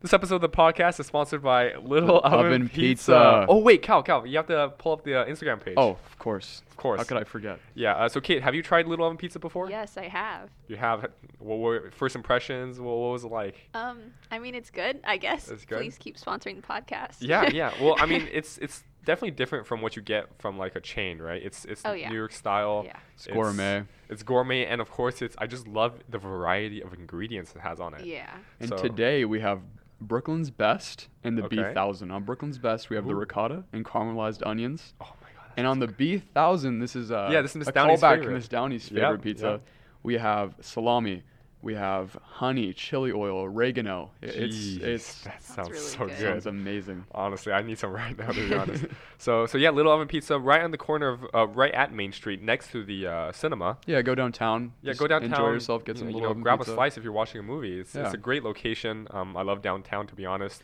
[0.00, 2.76] This episode of the podcast is sponsored by Little Oven, Oven Pizza.
[3.12, 3.46] Pizza.
[3.48, 5.74] Oh wait, Cal, Cal, you have to pull up the uh, Instagram page.
[5.76, 6.62] Oh, of course.
[6.70, 6.98] of course.
[6.98, 7.58] How could I forget?
[7.74, 7.96] Yeah.
[7.96, 9.68] Uh, so, Kate, have you tried Little Oven Pizza before?
[9.68, 10.50] Yes, I have.
[10.68, 11.06] You have.
[11.40, 12.78] What were first impressions?
[12.78, 13.56] What, what was it like?
[13.74, 13.98] Um,
[14.30, 15.48] I mean, it's good, I guess.
[15.48, 15.78] It's good?
[15.78, 17.16] Please keep sponsoring the podcast.
[17.18, 17.72] Yeah, yeah.
[17.82, 21.18] Well, I mean, it's it's definitely different from what you get from like a chain,
[21.18, 21.42] right?
[21.42, 22.08] It's it's Oh, yeah.
[22.08, 22.82] New York style.
[22.86, 22.98] Yeah.
[23.16, 23.82] It's gourmet.
[24.08, 25.34] It's gourmet, and of course, it's.
[25.38, 28.06] I just love the variety of ingredients it has on it.
[28.06, 28.30] Yeah.
[28.60, 29.60] And So- today we have
[30.00, 31.56] Brooklyn's Best and the Okay.
[31.56, 32.12] B1000.
[32.12, 34.94] On Brooklyn's Best, we have the ricotta and caramelized onions.
[35.00, 35.52] Oh my god.
[35.56, 38.26] And on the B1000, this is uh, Yeah, this is Miss a Downey's callback favorite.
[38.26, 39.46] to Miss Downey's Yep, favorite pizza.
[39.46, 39.62] yep.
[40.04, 41.22] We have salami.
[41.60, 44.12] We have honey, chili oil, oregano.
[44.22, 46.18] I- It's Jeez, it's that Sounds sounds really so good.
[46.18, 46.36] good.
[46.36, 47.04] it's amazing.
[47.12, 48.84] Honestly, I need some right now to be honest.
[49.18, 52.12] so so yeah, Little Oven Pizza, right on the corner of uh, right at Main
[52.12, 53.76] Street, next to the uh, cinema.
[53.86, 54.72] Yeah, go downtown.
[54.82, 55.30] Yeah, go downtown.
[55.32, 55.84] Enjoy yourself.
[55.84, 56.72] Get some you little know, oven grab pizza.
[56.72, 57.80] a slice if you're watching a movie.
[57.80, 59.08] It's, it's a great location.
[59.10, 60.62] Um, I love downtown to be honest.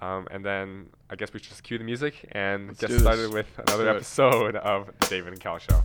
[0.00, 3.32] Um, and then I guess we should just cue the music and Let's get started
[3.32, 5.84] with another episode of the David and Cal Show.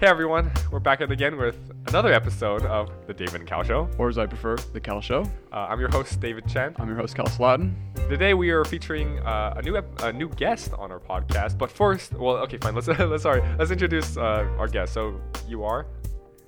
[0.00, 3.86] Hey everyone, we're back at again with another episode of the David and Cal Show.
[3.98, 5.24] Or as I prefer, the Cal Show.
[5.52, 6.74] Uh, I'm your host David Chen.
[6.78, 7.74] I'm your host, Cal Slatton.
[8.08, 11.58] Today we are featuring uh, a new ep- a new guest on our podcast.
[11.58, 12.74] But first, well, okay, fine.
[12.74, 13.42] Let's let's sorry.
[13.58, 14.94] Let's introduce uh, our guest.
[14.94, 15.86] So you are.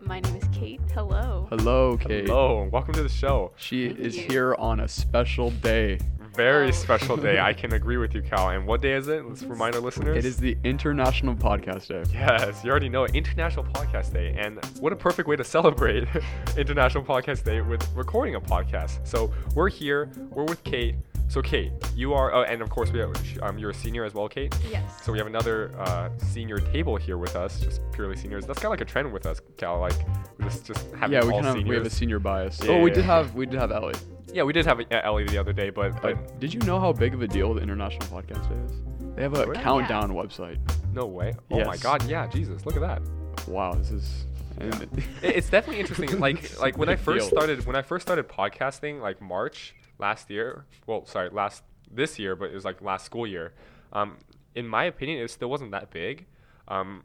[0.00, 0.80] My name is Kate.
[0.94, 1.46] Hello.
[1.50, 2.26] Hello, Kate.
[2.26, 3.52] Hello, welcome to the show.
[3.56, 4.28] She Thank is you.
[4.28, 5.98] here on a special day.
[6.34, 6.70] Very Oh.
[6.70, 7.38] special day.
[7.40, 8.50] I can agree with you, Cal.
[8.50, 9.24] And what day is it?
[9.26, 10.16] Let's remind our listeners.
[10.16, 12.02] It is the International Podcast Day.
[12.12, 13.14] Yes, you already know it.
[13.14, 14.34] International Podcast Day.
[14.38, 16.08] And what a perfect way to celebrate
[16.56, 19.06] International Podcast Day with recording a podcast.
[19.06, 20.94] So we're here, we're with Kate.
[21.28, 23.10] So, Kate, you are, oh, and of course, we have,
[23.42, 24.54] um, you're a senior as well, Kate.
[24.70, 24.82] Yes.
[25.02, 28.44] So we have another uh, senior table here with us, just purely seniors.
[28.46, 29.80] That's kind of like a trend with us, Cal.
[29.80, 29.94] Like
[30.38, 31.68] we just just having Yeah, we all kind of seniors.
[31.70, 32.60] we have a senior bias.
[32.62, 33.94] Yeah, oh, we did have we did have Ellie.
[34.32, 36.78] Yeah, we did have uh, Ellie the other day, but but But did you know
[36.80, 38.80] how big of a deal the International Podcast Day is?
[39.16, 39.62] They have a Really?
[39.62, 40.58] countdown website.
[40.92, 41.34] no way.
[41.50, 41.82] Oh my Yes.
[41.82, 43.02] God, yeah, Jesus, look at that.
[43.48, 44.26] Wow, this is.
[44.58, 44.82] and-
[45.22, 46.18] It- it's definitely interesting.
[46.26, 47.38] Like like when I big first deal.
[47.38, 50.64] started when I first started podcasting, like March last year.
[50.86, 53.52] Well, sorry, last this year, but it was like last school year.
[53.92, 54.16] Um,
[54.54, 56.26] in my opinion, it still wasn't that big.
[56.68, 57.04] Um,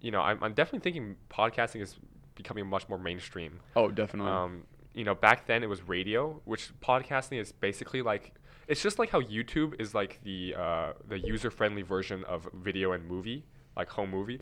[0.00, 1.96] you know, I'm, I'm definitely thinking podcasting is
[2.34, 3.60] becoming much more mainstream.
[3.76, 4.32] Oh, definitely.
[4.32, 4.64] Um,
[4.94, 8.34] you know, back then it was radio, which podcasting is basically like
[8.70, 12.92] it's just like how YouTube is like the uh, the user friendly version of video
[12.92, 13.44] and movie,
[13.76, 14.40] like home movie.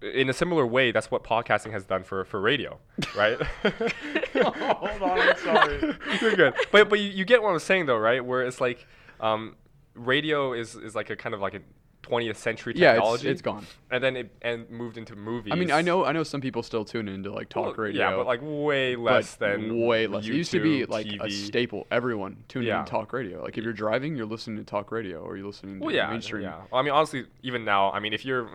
[0.00, 2.80] In a similar way, that's what podcasting has done for, for radio,
[3.16, 3.40] right?
[4.32, 5.94] Hold on, I'm sorry.
[6.20, 8.24] You're good, but but you, you get what I'm saying though, right?
[8.24, 8.86] Where it's like,
[9.20, 9.54] um,
[9.94, 11.60] radio is, is like a kind of like a
[12.02, 13.08] 20th century technology.
[13.08, 13.64] yeah, it's, it's gone.
[13.90, 15.52] and then it and moved into movies.
[15.52, 18.10] I mean, I know I know some people still tune into like talk Well, radio.
[18.10, 20.26] Yeah, but like way less than way less.
[20.26, 21.86] it used to be YouTube, like a staple.
[21.92, 22.80] Everyone tuned Yeah.
[22.80, 23.42] in to talk radio.
[23.42, 26.10] Like if you're driving, you're listening to talk radio, or you're listening to Well, yeah,
[26.10, 26.42] mainstream.
[26.42, 26.62] yeah.
[26.72, 28.50] Well, I mean, honestly, even now, I mean, if you're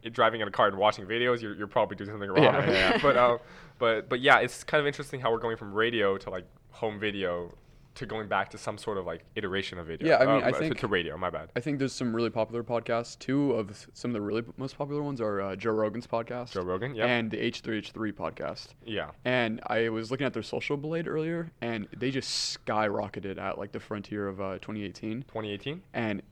[0.12, 2.44] driving in a car and watching videos, you're, you're probably doing something wrong.
[2.44, 2.98] Yeah, yeah.
[3.02, 3.38] but uh,
[3.78, 7.00] but but yeah, it's kind of interesting how we're going from radio to like home
[7.00, 7.54] video
[7.96, 10.08] to going back to some sort of like iteration of video.
[10.08, 11.16] Yeah, I mean, Uh, I think- to radio.
[11.16, 11.50] My bad.
[11.56, 13.18] I think there's some really popular podcasts.
[13.18, 16.62] Two of some of the really most popular ones are uh, Joe Rogan's podcast Joe
[16.62, 16.94] Rogan.
[16.94, 17.06] Yeah.
[17.06, 18.68] and the H3H3 podcast.
[18.84, 19.10] yeah.
[19.24, 23.72] And I was looking at their social blade earlier, and they just skyrocketed at like
[23.72, 25.22] the frontier of uh, 2018.
[25.22, 25.82] 2018.
[25.92, 26.22] And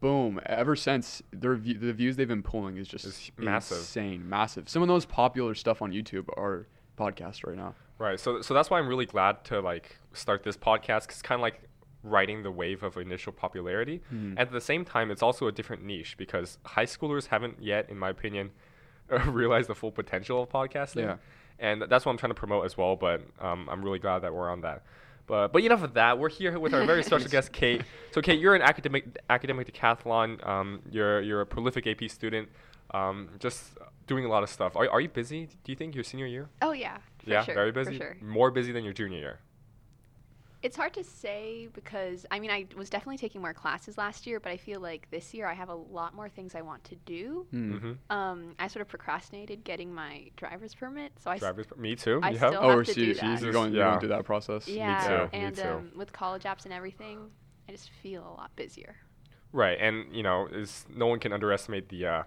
[0.00, 3.78] boom, ever since their view, the views they've been pulling is just massive.
[3.78, 4.68] insane, massive.
[4.68, 6.66] Some of those popular stuff on YouTube are
[6.98, 7.74] podcasts right now.
[7.98, 8.18] Right.
[8.20, 11.42] So so that's why I'm really glad to like start this podcast because kind of
[11.42, 11.62] like
[12.04, 14.00] riding the wave of initial popularity.
[14.14, 14.34] Mhm.
[14.38, 17.98] At the same time, it's also a different niche because high schoolers haven't yet, in
[17.98, 18.50] my opinion,
[19.26, 21.02] realized the full potential of podcasting.
[21.02, 21.16] Yeah.
[21.58, 22.94] And that's what I'm trying to promote as well.
[22.94, 24.82] But um, I'm really glad that we're on that.
[25.26, 26.18] But but enough of that.
[26.18, 27.82] We're here with our very special guest, Kate.
[28.12, 30.46] So Kate, you're an academic academic decathlon.
[30.46, 32.48] Um, you're you're a prolific AP student.
[32.94, 33.76] Um, just
[34.08, 34.74] doing a lot of stuff.
[34.76, 35.46] Are, are you busy?
[35.64, 36.48] Do you think your senior year?
[36.62, 36.98] oh yeah.
[37.24, 37.98] For yeah, sure, very for busy.
[37.98, 38.16] sure.
[38.20, 39.38] More busy than your junior year.
[40.60, 44.40] It's hard to say because I mean I was definitely taking more classes last year,
[44.40, 46.96] but I feel like this year I have a lot more things I want to
[47.06, 47.46] do.
[47.52, 47.72] Hmm.
[47.74, 47.92] Mm-hmm.
[48.16, 52.18] Um, I sort of procrastinated getting my driver's permit, so I s- Drivers, me too.
[52.24, 52.36] I yeah.
[52.48, 53.40] still Oh, have to so do you- that.
[53.40, 53.90] you're going, you're yeah.
[53.90, 54.66] going through that process.
[54.66, 55.62] yeah, too, me and too.
[55.68, 57.30] um, with college apps and everything,
[57.68, 58.96] I just feel a lot busier.
[59.52, 62.22] Right, and you know, is no one can underestimate the uh,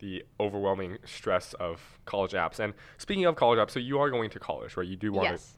[0.00, 2.58] the overwhelming stress of college apps.
[2.58, 4.86] And speaking of college apps, so you are going to college, right?
[4.86, 5.56] You do want Yes.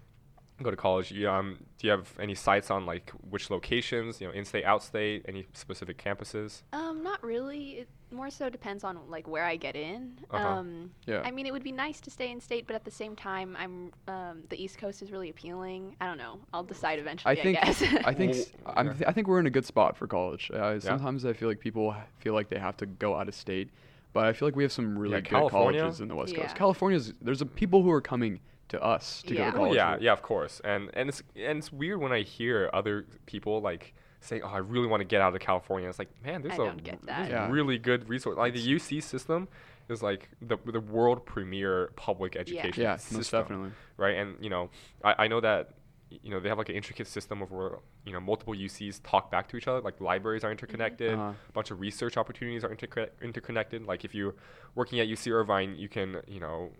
[0.62, 1.10] go to college.
[1.10, 4.20] You, um, do you have any sites on like which locations?
[4.20, 6.62] You know, in-state, out-state, any specific campuses?
[6.72, 7.70] Um, not really.
[7.80, 10.18] It more so depends on like where I get in.
[10.30, 10.46] Uh-huh.
[10.46, 11.22] Um, Yeah.
[11.24, 13.56] I mean, it would be nice to stay in state, but at the same time,
[13.58, 15.96] I'm um, the East Coast is really appealing.
[16.00, 16.38] I don't know.
[16.52, 17.32] I'll decide eventually.
[17.38, 17.82] I, think guess.
[18.04, 20.50] I think Well, s- I'm th- I think we're in a good spot for college.
[20.52, 23.70] Uh, sometimes I feel like people feel like they have to go out of state,
[24.12, 25.80] but I feel like we have some really Yeah, good California?
[25.80, 26.42] colleges in the West Yeah.
[26.42, 26.56] Coast.
[26.56, 29.46] California's there's a people who are coming to us to Yeah.
[29.46, 29.76] go to Oh, Oh college.
[29.76, 29.98] yeah, here.
[30.02, 30.60] yeah, of course.
[30.64, 34.58] And and it's and it's weird when I hear other people like say, "Oh, I
[34.58, 37.02] really want to get out of California." It's like, man, there's I a don't get
[37.04, 37.28] there's.
[37.28, 37.50] Yeah.
[37.50, 38.36] really good resource.
[38.38, 39.48] Like the UC system
[39.88, 43.70] is like the the world premier public education Yeah, system, most definitely.
[43.96, 44.16] right?
[44.16, 44.70] And you know,
[45.04, 45.74] I, I know that y-
[46.22, 49.30] you know they have like an intricate system of where you know multiple UCs talk
[49.30, 49.80] back to each other.
[49.80, 51.32] Like libraries are interconnected, Uh-huh.
[51.48, 52.76] a bunch of research opportunities are
[53.22, 53.86] interconnected.
[53.86, 54.34] Like if you're
[54.74, 56.70] working at UC Irvine, you can you know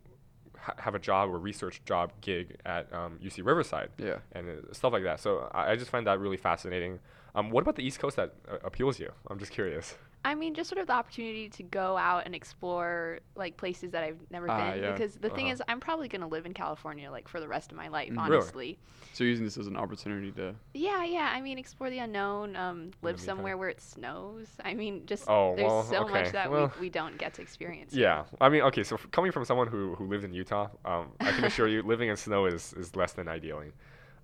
[0.59, 4.19] ha- have a job or research job gig at um, UC Riverside Yeah.
[4.33, 5.21] and uh, stuff like that.
[5.21, 6.99] So I, I just find that really fascinating.
[7.35, 9.11] Um, what about the East Coast that uh, appeals you?
[9.29, 9.97] I'm just curious.
[10.25, 14.05] I mean, just sort of the opportunity to go out and explore like places that
[14.05, 14.83] I've never Ah, been.
[14.83, 14.93] yeah.
[14.93, 15.55] Because the thing Uh-huh.
[15.55, 18.11] is, I'm probably gonna live in California like for the rest of my life.
[18.13, 18.23] Mm.
[18.29, 18.37] Really?
[18.37, 18.79] Honestly.
[19.15, 21.33] So using this as an opportunity to Yeah, yeah.
[21.35, 22.55] I mean, explore the unknown.
[22.55, 24.47] Um, live somewhere where it snows.
[24.65, 26.13] I mean, just Oh, there's well, so okay.
[26.13, 27.93] much that Well, we, we don't get to experience.
[27.93, 28.85] Yeah, I mean, okay.
[28.85, 31.83] So f- coming from someone who, who lives in Utah, um, I can assure you,
[31.95, 33.73] living in snow is, is less than ideally.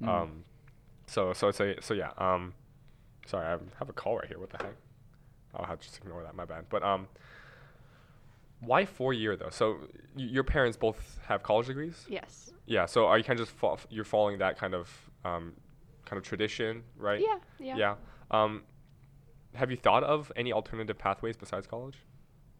[0.00, 0.08] Mm.
[0.08, 0.44] Um,
[1.06, 2.12] so so so so yeah.
[2.18, 2.54] Um,
[3.26, 4.38] sorry, I have a call right here.
[4.38, 4.74] What the heck?
[5.54, 6.34] I'll have to just ignore that.
[6.34, 6.66] My bad.
[6.68, 7.08] But um,
[8.60, 9.50] why four year though?
[9.50, 9.78] So
[10.16, 12.04] y- your parents both have college degrees.
[12.08, 12.52] Yes.
[12.66, 12.86] Yeah.
[12.86, 14.90] So are you kind of just fo- you're following that kind of
[15.24, 15.52] um,
[16.04, 17.20] kind of tradition, right?
[17.20, 17.38] Yeah.
[17.58, 17.76] Yeah.
[17.76, 17.94] Yeah.
[18.30, 18.62] Um,
[19.54, 21.96] have you thought of any alternative pathways besides college?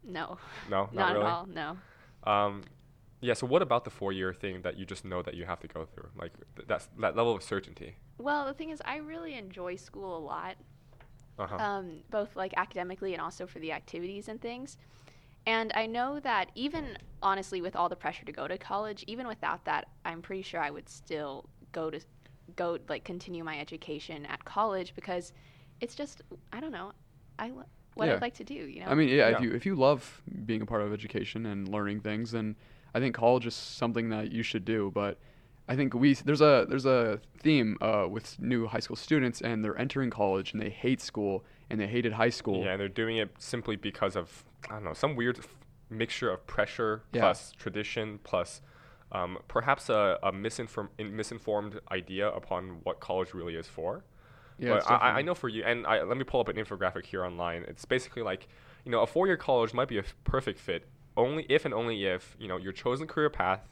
[0.03, 0.37] No.
[0.69, 1.25] No, not, Not really.
[1.25, 1.45] at all.
[1.45, 1.77] No.
[2.23, 2.63] Um,
[3.21, 3.33] yeah.
[3.33, 5.85] So what about the four-year thing that you just know that you have to go
[5.85, 7.95] through, like th- that's that level of certainty?
[8.17, 10.55] Well, the thing is, I really enjoy school a lot.
[11.39, 11.55] Uh-huh.
[11.55, 14.77] um, both like academically and also for the activities and things.
[15.45, 19.25] And I know that even honestly, with all the pressure to go to college, even
[19.27, 21.99] without that, I'm pretty sure I would still go to
[22.55, 25.33] go like continue my education at college because
[25.81, 26.21] it's just
[26.51, 26.91] I don't know,
[27.39, 27.63] I lo-
[27.95, 28.15] what Yeah.
[28.15, 28.53] I'd like to do.
[28.53, 28.87] You know.
[28.87, 29.37] I mean, yeah, Yeah.
[29.37, 32.55] if you if you love being a part of education and learning things, then
[32.93, 34.91] I think college is something that you should do.
[34.93, 35.19] But
[35.69, 39.63] I think we there's a there's a theme uh, with new high school students, and
[39.63, 42.63] they're entering college and they hate school and they hated high school.
[42.65, 45.55] Yeah, they're doing it simply because of I don't know some weird f-
[45.91, 47.21] mixture of pressure Yeah.
[47.21, 48.61] plus tradition plus
[49.11, 54.03] um, perhaps a, a misinform- misinformed idea upon what college really is for.
[54.59, 57.05] Yeah, but I, I know for you, and I, let me pull up an infographic
[57.05, 57.63] here online.
[57.67, 58.47] It's basically like,
[58.85, 62.05] you know, a four-year college might be a f- perfect fit only if and only
[62.05, 63.67] if you know your chosen career path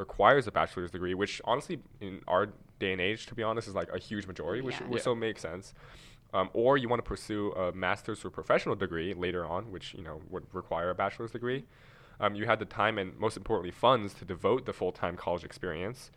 [0.00, 2.46] requires a bachelor's degree, which honestly, in our
[2.80, 4.88] day and age, to be honest, is like a huge majority, which, Yeah.
[4.88, 5.04] which Yeah.
[5.04, 5.74] so makes sense.
[6.32, 10.02] Um, or you want to pursue a master's or professional degree later on, which you
[10.02, 11.64] know would require a bachelor's degree.
[12.18, 16.10] Um, you had the time and most importantly funds to devote the full-time college experience.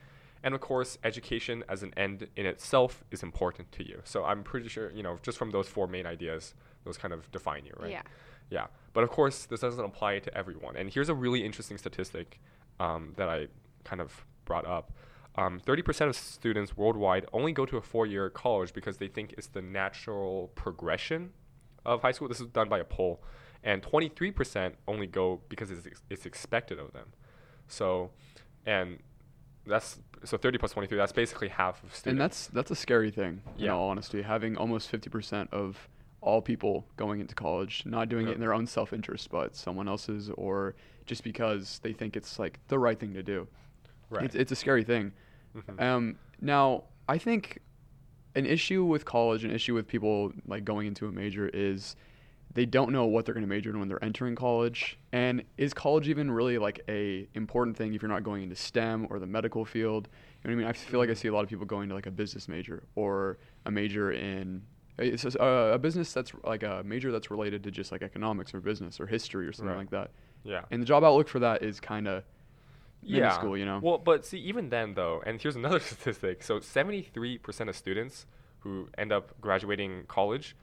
[0.43, 4.01] And of course, education as an end in itself is important to you.
[4.03, 6.53] So I'm pretty sure, you know, just from those four main ideas,
[6.83, 7.91] those kind of define you, right?
[7.91, 8.01] Yeah.
[8.49, 8.67] Yeah.
[8.91, 10.75] But of course, this doesn't apply to everyone.
[10.75, 12.39] And here's a really interesting statistic
[12.79, 13.47] um, that I
[13.83, 14.91] kind of brought up.
[15.35, 19.33] Um, 30% of students worldwide only go to a four year college because they think
[19.37, 21.31] it's the natural progression
[21.85, 22.27] of high school.
[22.27, 23.23] This is done by a poll.
[23.63, 27.13] And 23% only go because it's, ex- it's expected of them.
[27.67, 28.11] So,
[28.65, 28.99] and
[29.65, 32.05] that's so 30 plus 23, that's basically half of students.
[32.07, 33.41] and that's that's a scary thing.
[33.57, 33.71] In Yeah.
[33.71, 35.87] all honesty, having almost 50% of
[36.21, 38.31] all people going into college not doing Yeah.
[38.31, 42.59] it in their own self-interest, but someone else's, or just because they think it's like
[42.67, 43.47] the right thing to do.
[44.09, 44.25] Right.
[44.25, 45.11] It's, it's a scary thing.
[45.55, 45.81] Mhm.
[45.81, 47.59] Um, now, I think
[48.35, 51.95] an issue with college, an issue with people like going into a major is
[52.55, 54.97] they don't know what they're going to major in when they're entering college.
[55.11, 59.07] And is college even really like a important thing if you're not going into STEM
[59.09, 60.07] or the medical field?
[60.43, 60.67] You know what I mean?
[60.67, 62.83] I feel like I see a lot of people going to like a business major
[62.95, 64.63] or a major in
[64.99, 68.53] it's just, uh, a business that's like a major that's related to just like economics
[68.53, 69.79] or business or history or something Right.
[69.79, 70.11] like that.
[70.43, 70.61] yeah.
[70.69, 72.23] And the job outlook for that is kind of
[73.05, 73.79] minuscule, you know?
[73.81, 76.43] Well, but see, even then, though, and here's another statistic.
[76.43, 78.25] So, 73% of students
[78.59, 80.55] who end up graduating college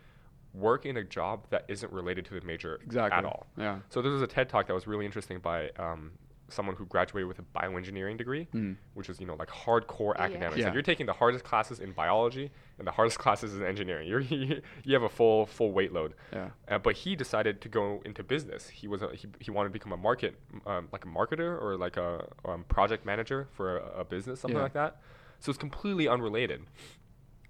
[0.52, 3.18] work in a job that isn't related to the major exactly.
[3.18, 3.46] at all.
[3.56, 3.78] Yeah.
[3.88, 6.12] So, there was a TED talk that was really interesting by um,
[6.52, 8.76] someone who graduated with a bioengineering degree, Mm.
[8.94, 10.22] which is, you know, like hardcore Yeah.
[10.24, 10.58] academics.
[10.58, 10.64] Yeah.
[10.66, 14.08] Like you're taking the hardest classes in biology and the hardest classes in engineering.
[14.08, 16.14] You're, you have a full full weight load.
[16.32, 16.50] Yeah.
[16.68, 18.68] Uh, but he decided to go into business.
[18.68, 21.76] He was a, he, he wanted to become a market um, like a marketer or
[21.76, 24.62] like a um, project manager for a, a business, something Yeah.
[24.64, 25.00] like that.
[25.38, 26.62] So it's completely unrelated.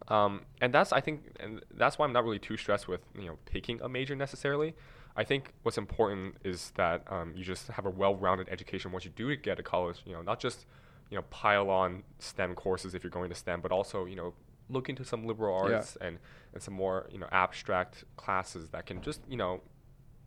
[0.08, 3.26] Um, and that's I think, and that's why I'm not really too stressed with you
[3.26, 4.74] know picking a major necessarily.
[5.16, 9.10] I think what's important is that um, you just have a well-rounded education once you
[9.14, 10.02] do get to college.
[10.06, 10.66] You know, not just
[11.10, 14.34] you know pile on STEM courses if you're going to STEM, but also you know
[14.68, 15.76] look into some liberal Yeah.
[15.76, 16.18] arts and
[16.54, 19.60] and some more you know abstract classes that can just you know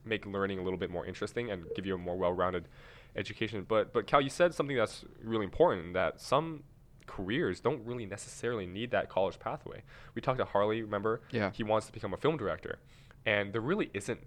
[0.05, 2.67] make learning a little bit more interesting and give you a more well-rounded
[3.15, 3.65] education.
[3.67, 6.63] But but Cal, you said something that's really important that some
[7.07, 9.83] careers don't really necessarily need that college pathway.
[10.15, 11.21] We talked to Harley, remember?
[11.31, 11.51] Yeah.
[11.53, 12.79] He wants to become a film director,
[13.25, 14.19] and there really isn't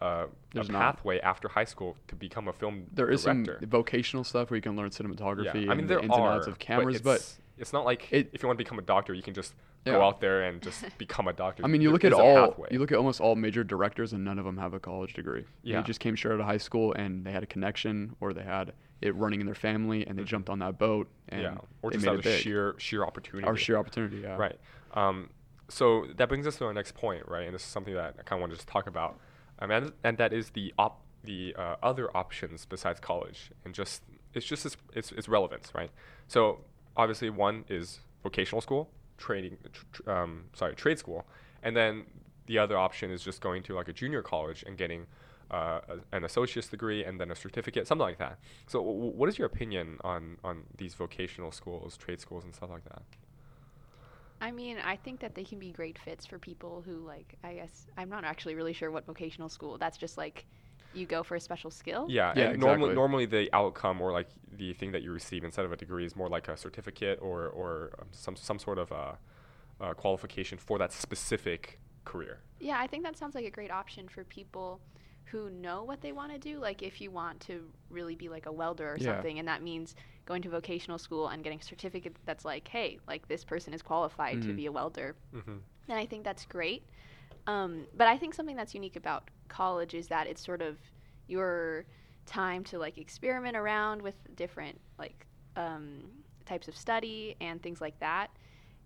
[0.00, 0.80] uh, a There's not.
[0.96, 2.94] pathway after high school to become a film director.
[2.94, 5.98] There is some vocational stuff where you can learn cinematography yeah, I mean and there
[5.98, 8.46] the ins and are outs of cameras, but, it's, it's not like it- if you
[8.48, 9.54] want to become a doctor, you can just
[9.84, 9.92] Yeah.
[9.94, 11.64] go out there and just become a doctor.
[11.64, 12.68] I mean, you There look at all pathway.
[12.70, 15.44] you look at almost all major directors, and none of them have a college degree.
[15.62, 15.80] Yeah.
[15.80, 18.42] They just came straight out of high school, and they had a connection, or they
[18.42, 20.26] had it running in their family, and they Mhm.
[20.26, 22.40] jumped on that boat, and yeah, or just made out it of big.
[22.42, 23.46] sheer sheer opportunity.
[23.46, 24.18] Our sheer opportunity.
[24.18, 24.36] Yeah.
[24.36, 24.58] Right.
[24.92, 25.30] Um,
[25.68, 27.44] so that brings us to our next point, right?
[27.46, 29.18] And this is something that I kind of want to just talk about,
[29.60, 34.02] um, and, and that is the op- the uh, other options besides college, and just
[34.34, 35.90] it's just its, its, its relevance, right?
[36.28, 36.60] So
[36.96, 39.58] obviously, one is vocational school, trading,
[39.92, 41.26] tr- um, sorry, trade school,
[41.62, 42.04] and then
[42.46, 45.06] the other option is just going to like a junior college and getting
[45.50, 48.38] uh, a, an associate's degree and then a certificate, something like that.
[48.66, 52.70] So, w- what is your opinion on on these vocational schools, trade schools, and stuff
[52.70, 53.02] like that?
[54.40, 57.36] I mean, I think that they can be great fits for people who like.
[57.44, 59.78] I guess I'm not actually really sure what vocational school.
[59.78, 60.46] That's just like,
[60.92, 62.06] you go for a special skill.
[62.08, 62.94] Yeah, Yeah, and normally exactly.
[62.94, 66.16] normally the outcome or like the thing that you receive instead of a degree is
[66.16, 69.12] more like a certificate or or um, some some sort of uh,
[69.80, 72.40] uh, qualification for that specific career.
[72.58, 74.80] Yeah, I think that sounds like a great option for people
[75.26, 76.58] who know what they want to do.
[76.58, 79.14] Like if you want to really be like a welder or Yeah.
[79.14, 79.94] something, and that means
[80.30, 83.82] going to vocational school and getting a certificate that's like, hey, like this person is
[83.82, 84.56] qualified to Mhm.
[84.56, 85.16] be a welder.
[85.34, 85.58] Mm-hmm.
[85.88, 86.84] then I think that's great.
[87.48, 90.78] Um, but I think something that's unique about college is that it's sort of
[91.26, 91.84] your
[92.26, 96.02] time to like experiment around with different like um,
[96.46, 98.28] types of study and things like that.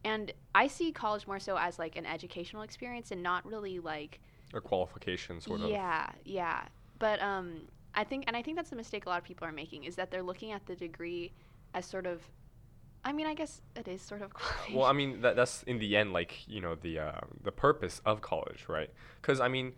[0.02, 4.18] And I see college more so as like an educational experience and not really like
[4.54, 5.68] A qualification sort of.
[5.68, 6.60] yeah, yeah.
[6.98, 9.52] But um, I think, and I think that's the mistake a lot of people are
[9.52, 11.32] making is that they're looking at the degree
[11.74, 12.22] as sort of.
[13.06, 14.32] I mean, I guess it is sort of.
[14.72, 18.00] Well, I mean that that's in the end like you know the uh, the purpose
[18.04, 18.90] of college, right?
[19.20, 19.72] Because I mean,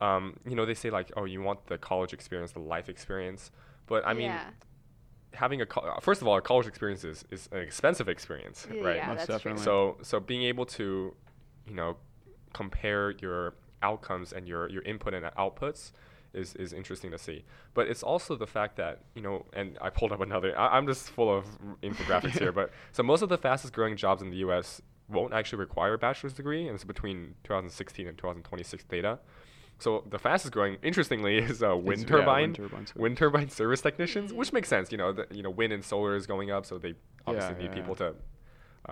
[0.00, 3.50] um, you know they say like oh you want the college experience, the life experience,
[3.86, 4.50] but I mean yeah.
[5.34, 8.82] having a co- first of all a college experience is, is an expensive experience, Yeah,
[8.84, 8.96] right?
[8.96, 9.52] yeah, Most that's true.
[9.52, 9.64] definitely.
[9.64, 11.14] So so being able to,
[11.66, 11.96] you know,
[12.54, 15.90] compare your outcomes and your your input and outputs
[16.34, 17.44] is is interesting to see.
[17.74, 20.58] But it's also the fact that you know, and I pulled up another.
[20.58, 21.44] I, I'm just full of
[21.82, 24.82] infographics here, but so most of the fastest growing jobs in the U.S.
[25.08, 29.18] won't actually require a bachelor's degree, and it's between 2016 and 2026 data.
[29.80, 33.80] So the fastest growing, interestingly, is uh, wind It's- yeah, turbine, wind wind turbine service
[33.80, 34.90] technicians, which makes sense.
[34.92, 36.94] You know, the, you know, wind and solar is going up, so they
[37.26, 38.06] obviously Yeah, need yeah, people yeah.
[38.10, 38.14] to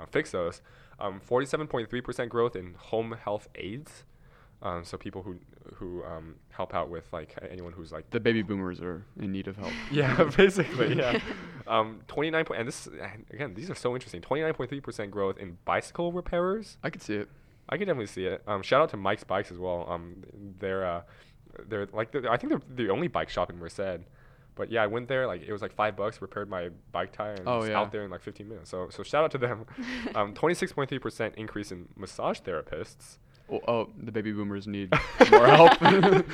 [0.02, 0.62] uh, fix those.
[0.99, 4.05] Um, 47.3% growth in home health aides.
[4.63, 5.37] Um, so people who
[5.75, 9.49] who um, help out with like anyone who's like The baby boomers are in need
[9.49, 9.73] of help.
[9.91, 11.21] yeah basically yeah
[11.67, 12.89] um, 29 point and this
[13.31, 17.29] again these are so interesting 29.3% growth in bicycle repairers I could see it.
[17.69, 18.43] I can definitely see it.
[18.47, 19.87] Um, shout out to Mike's Bikes as well.
[19.91, 20.23] Um,
[20.61, 21.03] they're uh,
[21.69, 24.01] they're like they're, I think they're the only bike shop in Merced.
[24.55, 27.35] But yeah, I went there like it was like five bucks, repaired my bike tire,
[27.35, 27.79] and Oh, was yeah.
[27.81, 28.71] out there in like 15 minutes.
[28.71, 29.67] So so shout out to them.
[30.15, 34.93] um, 26.3 percent increase in massage therapists, Well, oh, the baby boomers need
[35.31, 35.81] more help.
[35.83, 36.23] and then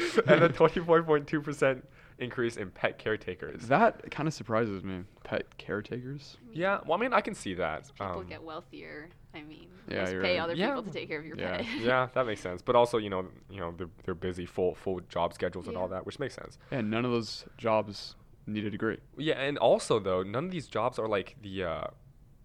[0.53, 1.87] 24.2 percent
[2.19, 3.63] increase in pet caretakers.
[3.69, 5.01] that kind of surprises me.
[5.25, 6.37] Pet caretakers.
[6.53, 7.91] yeah, well I mean I can see that.
[7.95, 9.09] People Um, get wealthier.
[9.35, 10.43] I mean, Yeah, just you're pay right.
[10.45, 10.69] other Yeah.
[10.69, 11.57] people to take care of your Yeah.
[11.59, 11.67] pet.
[11.81, 12.61] yeah, that makes sense.
[12.63, 15.89] But also, you know, you know, they're, they're busy, full full job schedules and all
[15.89, 16.59] that, which makes sense.
[16.71, 18.15] And none of those jobs
[18.47, 18.99] need a degree.
[19.17, 21.85] Yeah, and also though, none of these jobs are like the uh,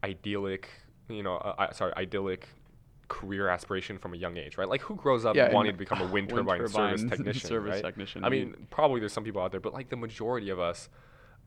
[0.04, 0.70] idyllic,
[1.10, 2.48] you know, uh, sorry, idyllic
[3.08, 4.68] career aspiration from a young age, right?
[4.68, 7.50] Like who grows up Yeah, wanting to become a wind wind turbine, service technician?
[7.50, 7.82] service right?
[7.84, 10.90] technician, I mean, probably there's some people out there, but like the majority of us,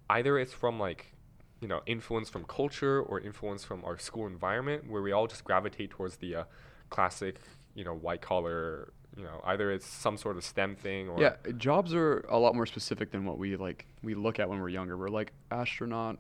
[0.09, 1.13] either it's from like,
[1.61, 5.45] you know, influence from culture or influence from our school environment, where we all just
[5.45, 6.45] gravitate towards the uh,
[6.89, 7.37] classic,
[7.75, 8.93] you know, white collar.
[9.17, 12.55] You know, either it's some sort of STEM thing or Yeah, jobs are a lot
[12.55, 13.87] more specific than what we like.
[14.03, 14.97] We look at when we're younger.
[14.97, 16.19] We're like astronaut,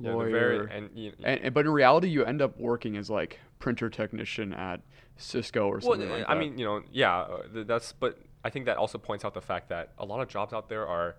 [0.00, 3.08] yeah, lawyer, very and, and, you, and, but in reality, you end up working as
[3.08, 4.80] like printer technician at
[5.16, 6.40] Cisco or something well, like I that.
[6.40, 7.92] mean, you know, yeah, uh, that's.
[7.92, 10.68] But I think that also points out the fact that a lot of jobs out
[10.68, 11.16] there are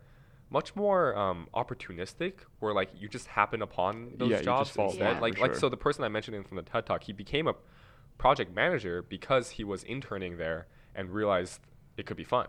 [0.50, 4.70] much more um, opportunistic, where like you just happen upon those Yeah, you just jobs
[4.72, 5.16] fall instead.
[5.18, 7.14] for Like it, like so the person I mentioned in from the TED Talk, he
[7.14, 7.56] became a
[8.18, 11.62] project manager because he was interning there and realized
[11.98, 12.48] it could be fun.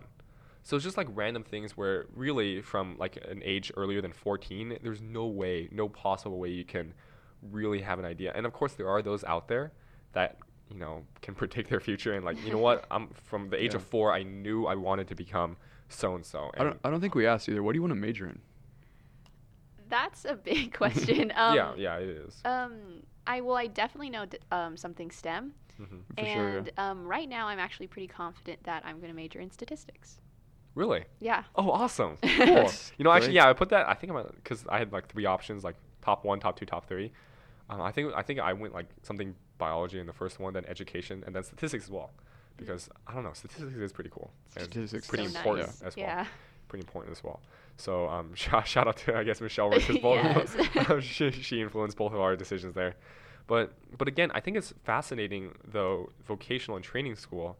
[0.63, 4.79] So it's just like random things where really from like an age earlier than 14,
[4.83, 6.93] there's no way, no possible way you can
[7.43, 8.33] really have an idea.
[8.35, 9.73] And of course there are those out there
[10.13, 10.37] that,
[10.71, 13.73] you know, can predict their future and like, you know what, I'm from the age
[13.73, 13.79] Yeah.
[13.79, 15.57] of 4, I knew I wanted to become
[15.89, 16.51] so and so.
[16.57, 16.79] I don't.
[16.85, 17.63] I don't think we asked either.
[17.63, 18.39] What do you want to major in?
[19.89, 21.33] That's a big question.
[21.35, 22.41] Um, yeah, yeah, it is.
[22.45, 25.97] Um, I well, I definitely know d- um, something STEM, mm-hmm.
[26.17, 26.57] For sure, yeah.
[26.59, 30.21] and um, right now I'm actually pretty confident that I'm going to major in statistics.
[30.77, 31.05] Really?
[31.19, 31.43] Yeah.
[31.57, 32.17] Oh, awesome.
[32.23, 32.71] Cool.
[32.97, 33.89] You know, actually, yeah, I put that.
[33.89, 36.87] I think I'm because I had like three options, like top one, top two, top
[36.87, 37.11] three.
[37.71, 40.65] Um, I think I think I went like something biology in the first one, then
[40.67, 42.11] education, and then statistics as well,
[42.57, 44.31] because I don't know, statistics is pretty cool.
[44.57, 45.83] and Statistics pretty so important nice.
[45.83, 46.07] as well.
[46.07, 46.27] Yeah.
[46.69, 47.41] Pretty important as well.
[47.77, 50.23] So um, shout, shout out to I guess Michelle because both
[50.77, 51.05] Yes.
[51.05, 52.97] she, she influenced both of our decisions there.
[53.47, 57.57] But but again, I think it's fascinating though vocational and training school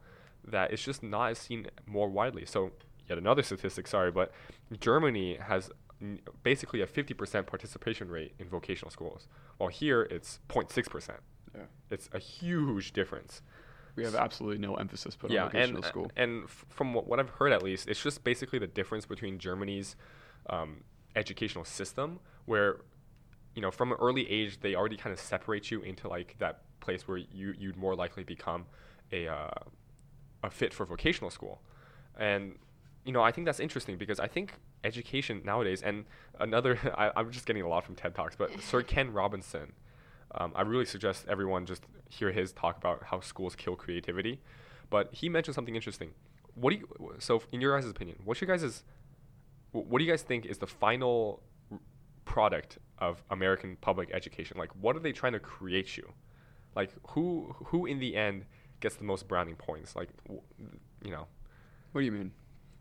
[0.47, 2.45] that it's just not seen more widely.
[2.47, 2.73] So
[3.09, 4.33] yet another statistic, sorry, but
[4.81, 5.75] Germany has n-
[6.43, 9.29] basically a 50% participation rate in vocational schools,
[9.59, 11.11] while here it's 0.6%.
[11.55, 11.63] Yeah.
[11.91, 13.43] It's a huge difference.
[13.97, 16.13] We have absolutely no emphasis put yeah, on vocational and school.
[16.17, 19.39] and f- from what, what I've heard at least, it's just basically the difference between
[19.39, 19.97] Germany's
[20.49, 20.85] um,
[21.17, 22.79] educational system, where
[23.55, 26.63] you know from an early age they already kind of separate you into like that
[26.81, 28.65] place where you you'd more likely become
[29.13, 29.51] a uh,
[30.45, 31.61] a fit for vocational school,
[32.17, 32.57] and
[33.05, 36.05] you know I think that's interesting because I think education nowadays and
[36.39, 39.73] another I, I'm just getting a lot from TED talks, but Sir Ken Robinson.
[40.33, 44.41] Um, I really suggest everyone just hear his talk about how schools kill creativity.
[44.89, 46.11] But he mentioned something interesting.
[46.55, 47.15] What do you?
[47.19, 48.85] So, in your guys' opinion, what's your guys'
[49.73, 51.43] what do you guys think is the final
[52.25, 54.57] product of American public education?
[54.59, 56.13] Like, what are they trying to create you?
[56.75, 58.47] Like, who who in the end
[58.81, 59.97] gets the most browning points?
[59.97, 60.11] Like,
[61.05, 61.27] you know.
[61.93, 62.33] What do you mean?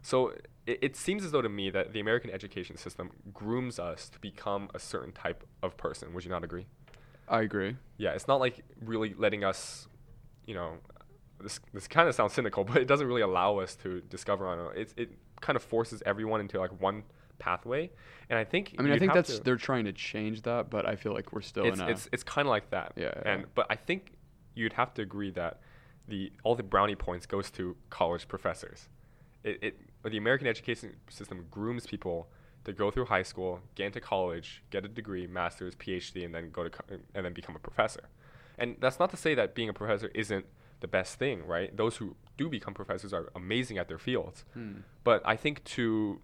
[0.04, 0.34] So
[0.70, 4.20] it, it seems as though to me that the American education system grooms us to
[4.20, 6.14] become a certain type of person.
[6.14, 6.68] Would you not agree?
[7.28, 7.76] I agree.
[7.98, 9.88] Yeah, it's not like really letting us,
[10.46, 10.78] you know,
[11.42, 14.60] this this kind of sounds cynical, but it doesn't really allow us to discover on
[14.60, 14.74] our.
[14.74, 15.10] It it
[15.42, 17.04] kind of forces everyone into like one
[17.40, 17.90] pathway,
[18.30, 20.86] and I think I mean, I think that's to- they're trying to change that, but
[20.86, 21.90] I feel like we're still it's in a.
[21.90, 22.94] it's it's kind of like that.
[22.96, 23.48] Yeah, And yeah.
[23.56, 24.14] but I think
[24.56, 25.62] you'd have to agree that
[26.08, 28.90] the all the brownie points goes to college professors.
[29.44, 32.30] It, it the American education system grooms people
[32.66, 36.52] to go through high school, get into college, get a degree, master's, PhD, and then
[36.52, 38.10] go to co- and then become a professor.
[38.58, 40.46] And that's not to say that being a professor isn't
[40.82, 41.76] the best thing, right?
[41.76, 44.46] Those who do become professors are amazing at their fields.
[44.54, 44.80] Hmm.
[45.04, 46.22] But I think to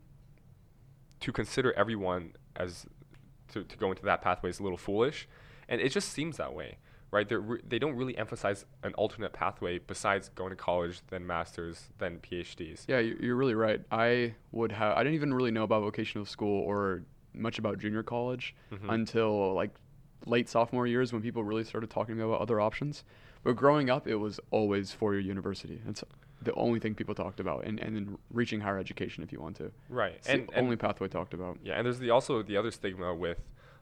[1.21, 2.86] to consider everyone as
[3.54, 5.28] to, to go into that pathway is a little foolish,
[5.67, 6.78] and it just seems that way,
[7.12, 7.28] right?
[7.30, 11.89] They re- they don't really emphasize an alternate pathway besides going to college, then masters,
[11.98, 12.86] then PhDs.
[12.88, 13.82] Yeah, you- you're really right.
[13.91, 14.98] I would have.
[14.98, 18.89] I didn't even really know about vocational school or much about junior college Mhm.
[18.94, 19.72] until like
[20.26, 23.04] late sophomore years when people really started talking to me about other options.
[23.44, 25.80] But growing up, it was always four-year university.
[25.86, 26.04] That's
[26.41, 29.56] the only thing people talked about, and and then reaching higher education if you want
[29.58, 29.72] to.
[29.89, 31.60] Right, It's and, the and only pathway talked about.
[31.63, 33.39] yeah, and there's the also the other stigma with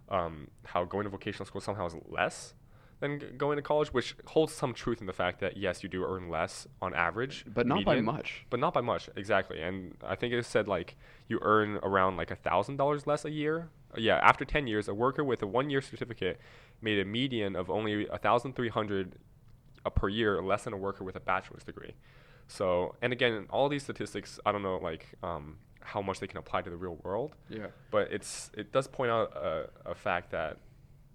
[0.10, 2.56] um, how going to vocational school somehow is less
[3.04, 5.90] than g- going to college, which holds some truth in the fact that yes, you
[5.90, 8.46] do earn less on average, But not by much.
[8.50, 9.76] but not by much exactly and
[10.14, 10.90] i think it said like
[11.30, 13.56] you earn around like a thousand dollars less a year
[14.08, 16.36] yeah after 10 years a worker with a one year certificate
[16.88, 19.08] made a median of only a thousand three hundred
[20.00, 21.94] per year less than a worker with a bachelor's degree
[22.48, 25.46] so and again all these statistics i don't know like um,
[25.82, 27.68] how much they can apply to the real world Yeah.
[27.92, 30.58] but it's it does point out a, a fact that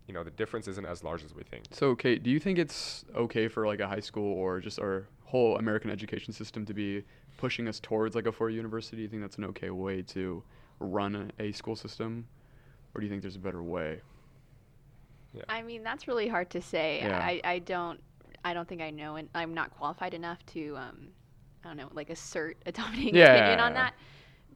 [0.09, 2.59] you know the difference isn't as large as we think So, Kate, do you think
[2.59, 6.75] it's okay for like a high school or just our whole American education system to
[6.75, 7.05] be
[7.37, 8.97] pushing us towards like a four-year university?
[8.97, 10.43] Do you think that's an okay way to
[10.81, 12.27] run a school system,
[12.95, 14.03] or do you think there's a better way?
[15.33, 17.03] yeah I mean, that's really hard to say.
[17.03, 17.19] Yeah.
[17.19, 18.01] I, I don't
[18.45, 21.09] I don't think I know, and I'm not qualified enough to um,
[21.65, 23.75] I don't know, like assert a dominating Yeah, opinion yeah, on yeah.
[23.75, 23.95] that.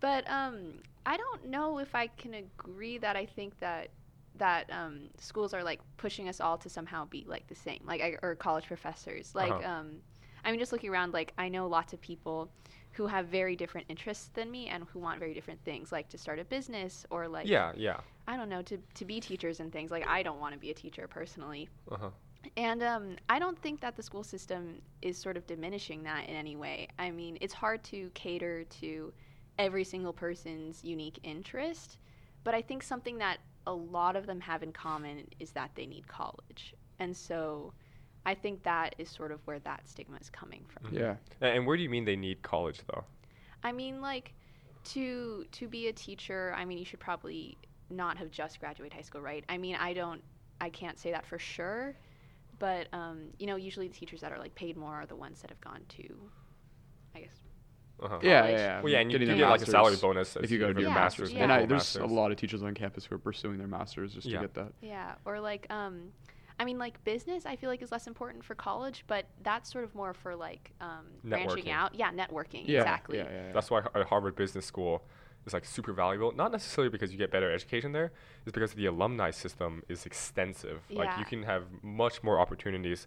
[0.00, 3.90] But um, I don't know if I can agree that I think that
[4.36, 8.00] that um, schools are like pushing us all to somehow be like the same, like
[8.00, 9.34] I, or college professors.
[9.34, 9.68] Like, Uh-huh.
[9.70, 9.96] um,
[10.44, 12.50] I mean, just looking around, like I know lots of people
[12.92, 16.18] who have very different interests than me and who want very different things, like to
[16.18, 19.72] start a business or like yeah yeah I don't know, to, to be teachers and
[19.72, 19.90] things.
[19.90, 21.68] Like, I don't want to be a teacher personally.
[21.90, 22.10] uh-huh
[22.56, 26.36] And um, I don't think that the school system is sort of diminishing that in
[26.36, 26.88] any way.
[26.98, 29.12] I mean, it's hard to cater to
[29.58, 31.98] every single person's unique interest.
[32.44, 35.86] But I think something that a lot of them have in common is that they
[35.86, 36.74] need college.
[36.98, 37.72] And so
[38.24, 40.94] I think that is sort of where that stigma is coming from.
[40.94, 41.16] Yeah.
[41.40, 43.04] And where do you mean they need college though?
[43.62, 44.34] I mean, like,
[44.84, 47.56] to to be a teacher, I mean, you should probably
[47.90, 49.44] not have just graduated high school, right?
[49.48, 50.22] I mean, I don't,
[50.60, 51.94] I can't say that for sure,
[52.58, 55.40] but um, you know, usually the teachers that are like paid more are the ones
[55.42, 56.30] that have gone to,
[57.14, 57.38] I guess.
[58.02, 58.18] Uh-huh.
[58.22, 58.82] Yeah, yeah, yeah.
[58.82, 60.74] Well, yeah, and you, you their get like a salary bonus if you go to
[60.74, 61.32] for your Yeah, masters.
[61.32, 61.42] yeah.
[61.44, 64.14] And I, full there's a lot of teachers on campus who are pursuing their masters
[64.14, 64.38] just Yeah.
[64.40, 64.72] to get that.
[64.80, 66.12] Yeah, or like, um,
[66.58, 69.84] I mean, like business, I feel like is less important for college, but that's sort
[69.84, 71.94] of more for like um, branching out.
[71.94, 72.64] Yeah, networking.
[72.66, 73.18] Yeah, exactly.
[73.18, 73.52] Yeah, yeah, yeah.
[73.52, 75.02] That's why Har- Harvard Business School
[75.46, 76.32] is like super valuable.
[76.32, 78.12] Not necessarily because you get better education there,
[78.46, 80.82] it's because the alumni system is extensive.
[80.90, 83.06] Like you can have much more opportunities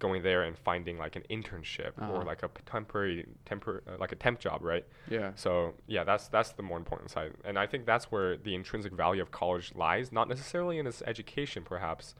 [0.00, 2.12] going there and finding like an internship Uh-huh.
[2.12, 4.84] or like a temporary temper uh, like a temp job, right?
[5.08, 5.30] yeah.
[5.36, 8.92] So yeah, that's that's the more important side, and I think that's where the intrinsic
[9.04, 10.10] value of college lies.
[10.10, 12.14] Not necessarily in its education, perhaps,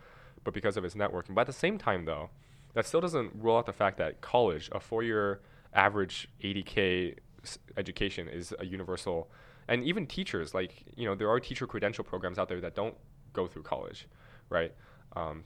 [0.45, 1.35] but because of its networking.
[1.35, 2.31] But at the same time, though,
[2.75, 5.41] that still doesn't rule out the fact that college, a four-year
[5.75, 9.31] average 80k s- education, is a universal.
[9.69, 12.95] And even teachers, like you know, there are teacher credential programs out there that don't
[13.33, 14.07] go through college,
[14.51, 14.73] right?
[15.17, 15.45] Um,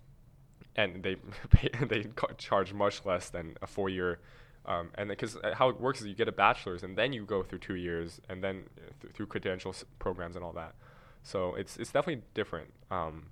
[0.77, 1.17] and they
[1.51, 2.07] pay, they
[2.39, 4.21] charge much less than a four year.
[4.67, 7.43] Um, and because how it works is you get a bachelor's and then you go
[7.43, 10.75] through two years and then uh, th- through credential programs and all that.
[11.23, 12.73] So it's it's definitely different.
[12.91, 13.27] Um,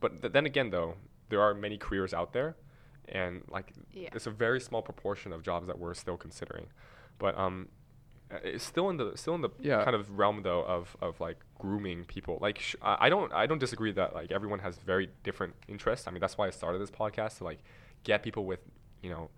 [0.00, 0.94] but th- then again, though,
[1.28, 2.56] there are many careers out there,
[3.08, 4.08] and like Yeah.
[4.14, 6.66] it's a very small proportion of jobs that we're still considering.
[7.18, 7.83] But um, uh,
[8.42, 9.84] it's still in the still in the Yeah.
[9.84, 12.38] kind of realm though of, of like grooming people.
[12.40, 16.06] Like sh- I I don't I don't disagree that like everyone has very different interests.
[16.08, 17.60] I mean that's why I started this podcast to like
[18.02, 18.60] get people with
[19.02, 19.30] you know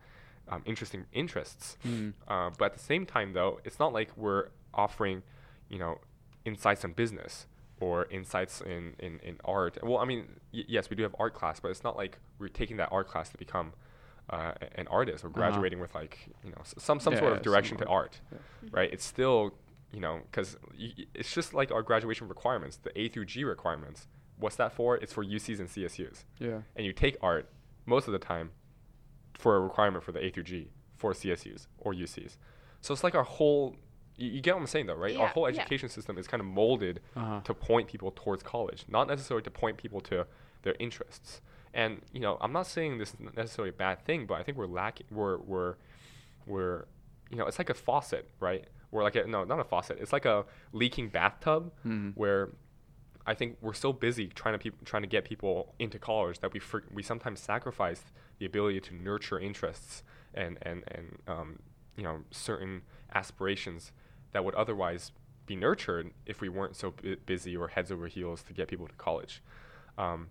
[0.48, 1.76] um, interesting interests.
[1.86, 2.12] Mm.
[2.28, 5.22] Uh, but at the same time though, it's not like we're offering
[5.68, 5.98] you know
[6.44, 7.46] insights on business
[7.80, 9.76] or insights in, in, in art.
[9.82, 12.48] Well, I mean, y- yes, we do have art class, but it's not like we're
[12.48, 13.72] taking that art class to become
[14.30, 17.22] uh, an artist or graduating with like you know some some Uh-huh.
[17.22, 18.20] Yeah, sort of direction some to art.
[18.32, 18.40] art,
[18.72, 18.92] right?
[18.92, 19.54] It's still
[19.92, 20.56] you know because
[21.14, 24.08] it's just like our graduation requirements, the A through G requirements.
[24.38, 24.96] What's that for?
[24.96, 26.60] It's for UCs and CSUs, Yeah.
[26.76, 27.48] and you take art
[27.86, 28.50] most of the time
[29.38, 32.36] for a requirement for the A through G for CSUs or UCs.
[32.80, 33.76] So it's like our whole.
[34.18, 35.12] You, you get what I'm saying, though, right?
[35.12, 35.56] Yeah, Our Yeah, whole yeah.
[35.60, 37.40] education system is kind of molded Uh-huh.
[37.44, 40.26] to point people towards college, not necessarily to point people to
[40.62, 41.40] their interests.
[41.76, 44.56] And you know, I'm not saying this is necessarily a bad thing, but I think
[44.58, 45.06] we're lacking.
[45.10, 45.74] We're we're
[46.46, 46.86] we're
[47.30, 48.64] you know, it's like a faucet, right?
[48.90, 49.98] We're like a no, not a faucet.
[50.00, 52.12] It's like a leaking bathtub Mhm.
[52.16, 52.50] where
[53.26, 56.52] I think we're so busy trying to peop- trying to get people into college that
[56.52, 58.02] we for- we sometimes sacrifice
[58.38, 61.58] the ability to nurture interests and and and um,
[61.96, 62.82] you know certain
[63.14, 63.92] aspirations
[64.32, 65.12] that would otherwise
[65.46, 68.86] be nurtured if we weren't so bu- busy or heads over heels to get people
[68.88, 69.42] to college.
[69.98, 70.28] Um,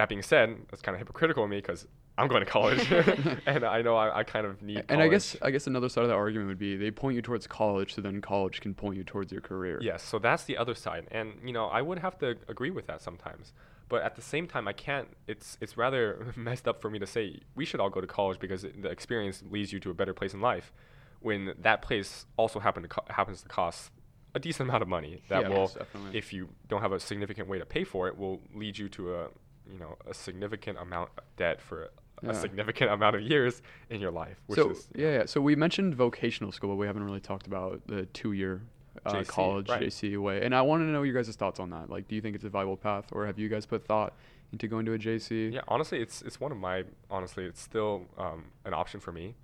[0.00, 1.86] that being said, it's kind of hypocritical of me because
[2.16, 2.90] I'm going to college,
[3.46, 4.84] and I know I, I kind of need.
[4.88, 5.36] And I guess.
[5.42, 8.00] I guess another side of that argument would be they point you towards college, so
[8.00, 9.78] then college can point you towards your career.
[9.82, 12.86] Yes, so that's the other side, and you know I would have to agree with
[12.86, 13.52] that sometimes,
[13.90, 15.08] but at the same time I can't.
[15.26, 18.38] It's it's rather messed up for me to say we should all go to college
[18.38, 20.72] because the experience leads you to a better place in life,
[21.20, 23.90] when that place also happen to co- happens to cost
[24.34, 26.16] a decent amount of money that Yeah, will, definitely.
[26.16, 29.14] if you don't have a significant way to pay for it, will lead you to
[29.14, 29.28] a
[29.72, 31.88] you know a significant amount of debt for a,
[32.22, 32.30] Yeah.
[32.30, 34.38] a significant amount of years in your life.
[34.46, 37.46] Which so is, yeah, yeah, so we mentioned vocational school, but we haven't really talked
[37.46, 38.62] about the two-year
[39.06, 39.82] uh, JC, college right.
[39.82, 40.42] JC way.
[40.44, 41.88] And I want to know your guys' thoughts on that.
[41.88, 44.12] Like, do you think it's a viable path, or have you guys put thought
[44.52, 45.52] into going to a JC?
[45.52, 49.34] Yeah, honestly, it's it's one of my honestly, it's still um, an option for me,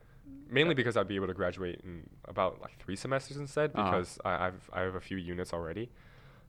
[0.51, 3.85] mainly because I'd be able to graduate in about like three semesters instead Uh-huh.
[3.91, 5.89] because I, I've I have a few units already,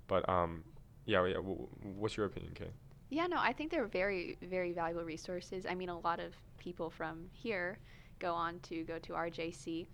[0.07, 0.63] but um,
[1.05, 1.35] yeah, yeah.
[1.35, 1.67] W-
[1.99, 2.71] what's your opinion, Kay?
[3.09, 5.65] Yeah, no, I think they're very, very valuable resources.
[5.65, 7.77] I mean, a lot of people from here
[8.19, 9.85] go on to go to RJC,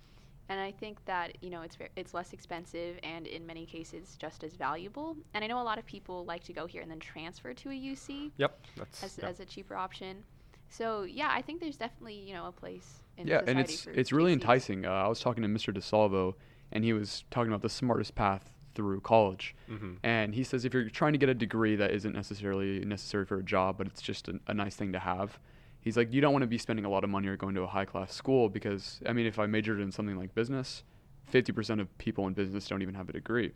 [0.49, 4.43] and I think that you know it's it's less expensive and in many cases just
[4.43, 5.15] as valuable.
[5.33, 7.69] And I know a lot of people like to go here and then transfer to
[7.69, 9.29] a UC Yep, that's as, yeah.
[9.29, 10.23] as a cheaper option.
[10.69, 14.11] So yeah, I think there's definitely you know a place in yeah, and it's it's
[14.11, 14.85] really enticing.
[14.85, 15.71] Uh, I was talking to Mr.
[15.71, 16.33] DeSalvo,
[16.71, 19.55] and he was talking about the smartest path through college.
[19.69, 19.97] Mhm.
[20.03, 23.37] And he says if you're trying to get a degree that isn't necessarily necessary for
[23.37, 25.39] a job, but it's just a, a nice thing to have,
[25.81, 27.61] he's like, you don't want to be spending a lot of money or going to
[27.61, 30.83] a high class school because, I mean, if I majored in something like business,
[31.31, 33.53] 50% of people in business don't even have a degree.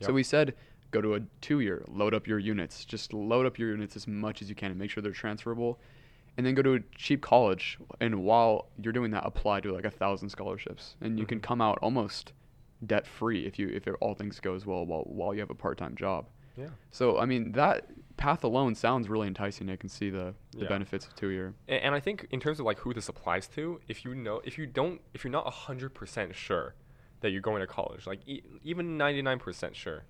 [0.00, 0.14] So Yep.
[0.14, 0.54] we said,
[0.90, 2.84] go to a two year, load up your units.
[2.84, 5.78] Just load up your units as much as you can and make sure they're transferable.
[6.36, 7.78] And then go to a cheap college.
[8.00, 10.96] And while you're doing that, apply to like a thousand scholarships.
[11.02, 11.42] And you can Mhm.
[11.42, 12.32] come out almost
[12.86, 15.78] debt free if you if all things goes well while while you have a part
[15.78, 16.26] time job.
[16.56, 16.68] Yeah.
[16.90, 19.70] So I mean that path alone sounds really enticing.
[19.70, 20.68] I can see the, the Yeah.
[20.68, 21.54] benefits of two year.
[21.68, 24.40] A- And I think in terms of like who this applies to, if you know,
[24.44, 26.74] if you don't, if you're not hundred percent sure
[27.20, 30.04] that you're going to college, like e- even ninety nine percent sure,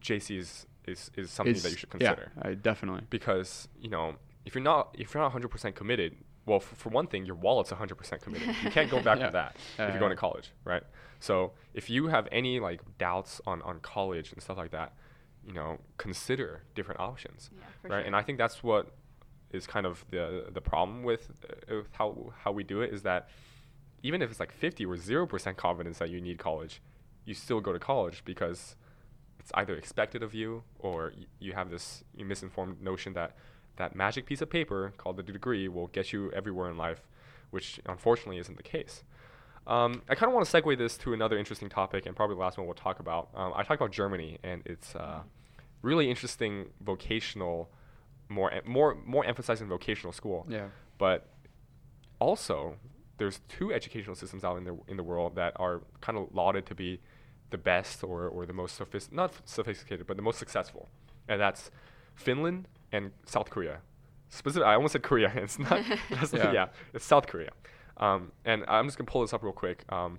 [0.00, 2.30] JC is is, is something that you should consider.
[2.36, 3.02] Yeah, I definitely.
[3.10, 6.14] because you know if you're not if you're not 100% committed
[6.46, 9.26] well for, for one thing your wallet's 100% committed you can't go back Yeah.
[9.26, 10.14] to that Yeah, if you're going yeah.
[10.16, 10.82] to college right
[11.20, 14.94] so if you have any like doubts on on college and stuff like that
[15.46, 18.06] you know consider different options Yeah, right sure.
[18.06, 18.92] and i think that's what
[19.52, 23.02] is kind of the the problem with, uh, with how how we do it is
[23.02, 23.28] that
[24.02, 26.80] even if it's like 50 or 0% confidence that you need college
[27.24, 28.76] you still go to college because
[29.40, 33.36] it's either expected of you or y- you have this misinformed notion that
[33.76, 37.02] that magic piece of paper called the degree will get you everywhere in life,
[37.50, 39.04] which unfortunately isn't the case.
[39.66, 42.40] Um, I kind of want to segue this to another interesting topic, and probably the
[42.40, 43.28] last one we'll talk about.
[43.34, 45.20] Um, I talked about Germany and its uh,
[45.82, 47.68] really interesting vocational,
[48.28, 50.66] more em- more more emphasizing vocational school Yeah.
[50.98, 51.28] but
[52.18, 52.76] also
[53.18, 56.66] there's two educational systems out in the in the world that are kind of lauded
[56.66, 57.00] to be
[57.50, 60.88] the best or, or the most sophist- not sophisticated but the most successful
[61.28, 61.70] and that's
[62.14, 63.76] Finland and South Korea
[64.28, 65.80] specific I almost said Korea it's not
[66.10, 66.52] that's yeah.
[66.52, 66.66] Yeah.
[66.94, 67.50] it's South Korea
[67.98, 70.18] um, and I'm just gonna pull this up real quick um,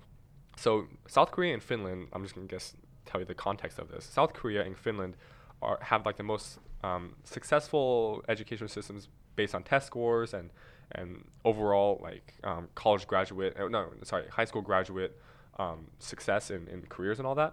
[0.56, 2.74] so South Korea and Finland I'm just gonna guess
[3.06, 5.14] tell you the context of this South Korea and Finland
[5.62, 10.50] are have like the most um, successful education systems based on test scores and
[10.92, 15.12] and overall like um, college graduate uh, no sorry high school graduate
[15.58, 17.52] um, success in, in careers and all that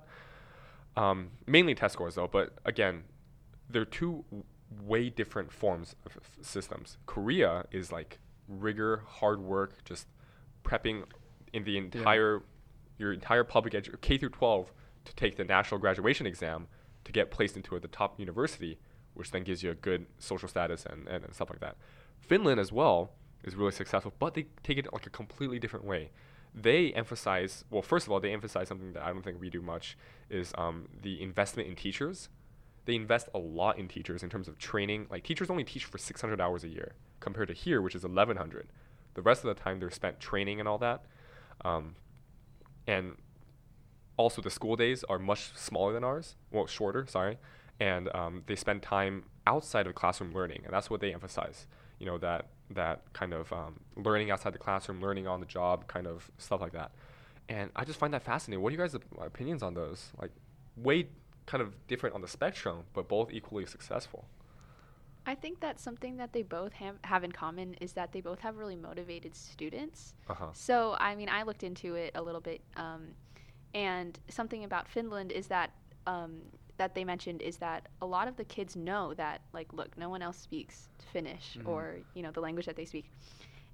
[0.96, 3.04] um, mainly test scores though but again
[3.70, 4.44] they're two w-
[4.84, 6.98] way different forms of systems.
[7.06, 10.08] Korea is like rigor hard work just
[10.64, 11.04] prepping
[11.54, 12.44] in the entire
[12.98, 14.72] your entire public edu- k through 12
[15.06, 16.68] to take the national graduation exam
[17.04, 18.78] to get placed into the top university
[19.14, 21.78] which then gives you a good social status and, and, and stuff like that.
[22.20, 23.12] Finland as well
[23.44, 26.12] is really successful but they take it like a completely different way.
[26.54, 29.62] They emphasize well first of all they emphasize something that i don't think we do
[29.62, 29.98] much
[30.30, 32.30] is um, the investment in teachers
[32.86, 35.08] they invest a lot in teachers in terms of training.
[35.10, 38.68] Like teachers only teach for 600 hours a year compared to here which is 1100
[39.16, 41.06] the rest of the time they're spent training and all that.
[41.64, 41.96] Um,
[42.86, 43.14] and
[44.18, 46.36] also the school days are much smaller than ours.
[46.52, 47.38] Well shorter sorry.
[47.80, 51.68] And um, they spend time outside of classroom learning and that's what they emphasize.
[52.00, 55.88] You know that that kind of um, learning outside the classroom learning on the job
[55.88, 56.92] kind of stuff like that.
[57.48, 58.62] And i just find that fascinating.
[58.62, 60.12] What are you guys' opinions on those?
[60.20, 60.32] Like
[60.76, 61.08] way
[61.46, 64.26] kind of different on the spectrum but both equally successful
[65.28, 68.40] I think that something that they both have, have in common is that they both
[68.42, 70.14] have really motivated students.
[70.30, 73.08] uh-huh So, I mean, I looked into it a little bit, um,
[73.74, 75.72] and something about Finland is that
[76.06, 76.42] um,
[76.78, 80.10] that they mentioned is that a lot of the kids know that, like, look, no
[80.10, 81.68] one else speaks Finnish Mhm.
[81.68, 83.10] or you know the language that they speak,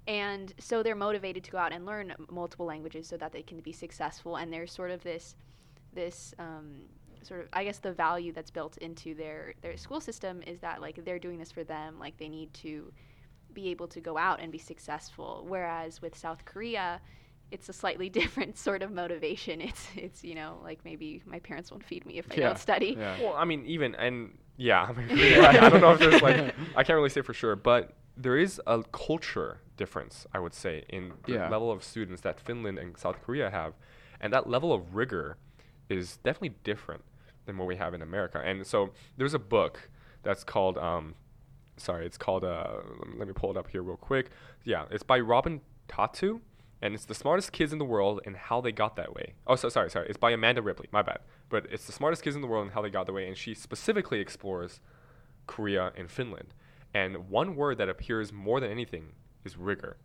[0.06, 3.60] and so they're motivated to go out and learn multiple languages so that they can
[3.60, 4.36] be successful.
[4.36, 5.36] And there's sort of this
[5.92, 6.88] this um,
[7.24, 10.80] sort of I guess the value that's built into their their school system is that
[10.80, 12.92] like they're doing this for them, like they need to
[13.52, 15.44] be able to go out and be successful.
[15.48, 17.00] Whereas with South Korea,
[17.50, 19.60] it's a slightly different sort of motivation.
[19.60, 22.58] It's it's you know like maybe my parents won't feed me if I Yeah, don't
[22.58, 22.98] study.
[22.98, 23.16] yeah.
[23.16, 26.44] Well, I mean, even and yeah, I, mean, I, I don't know if there's like
[26.74, 30.84] I can't really say for sure, but there is a culture difference, I would say,
[30.88, 31.46] in the Yeah.
[31.46, 33.74] level of students that Finland and South Korea have,
[34.20, 35.36] and that level of rigor
[35.88, 37.02] is definitely different
[37.46, 38.40] than what we have in America.
[38.44, 39.88] And so there's a book
[40.22, 41.14] that's called um,
[41.76, 42.78] sorry, it's called uh,
[43.16, 44.30] let me pull it up here real quick.
[44.64, 46.40] Yeah, it's by Robin Tatu,
[46.80, 49.34] and it's the smartest kids in the world and how they got that way.
[49.46, 50.88] Oh, so sorry, sorry, it's by Amanda Ripley.
[50.92, 53.12] My bad, but it's the smartest kids in the world and how they got that
[53.12, 54.80] way, and she specifically explores
[55.46, 56.54] Korea and Finland.
[56.94, 59.12] And one word that appears more than anything
[59.44, 59.96] is rigor,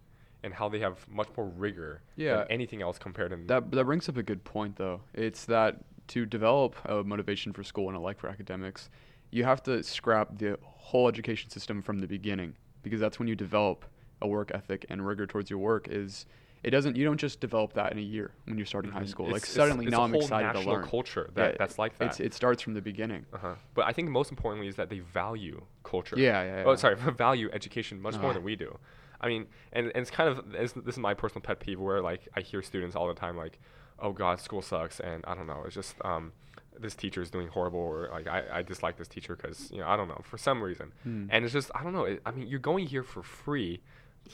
[0.41, 2.37] and how they have much more rigor Yeah.
[2.37, 5.01] than anything else compared to That that brings up a good point though.
[5.13, 8.89] It's that to develop a motivation for school and a like for academics,
[9.31, 13.35] you have to scrap the whole education system from the beginning because that's when you
[13.35, 13.85] develop
[14.21, 16.25] a work ethic and rigor towards your work is
[16.63, 19.09] it doesn't you don't just develop that in a year when you're starting high Mhm.
[19.09, 19.25] school.
[19.27, 20.83] It's- like suddenly it's now a I'm excited to learn.
[20.85, 22.23] culture that- that's like It's, that.
[22.25, 23.25] it starts from the beginning.
[23.31, 23.55] Uh-huh.
[23.75, 26.17] But I think most importantly is that they value culture.
[26.17, 28.33] Yeah, yeah, Oh, sorry, value education much more Uh-huh.
[28.33, 28.79] than we do.
[29.21, 32.01] I mean, and, and it's kind of it's, this is my personal pet peeve where
[32.01, 33.59] like I hear students all the time like,
[33.99, 36.31] "Oh God, school sucks," and I don't know, it's just um,
[36.79, 39.87] this teacher is doing horrible, or like I, I dislike this teacher because you know
[39.87, 41.25] I don't know for some reason, Hmm.
[41.29, 42.05] and it's just I don't know.
[42.05, 43.81] It, I mean, you're going here for free,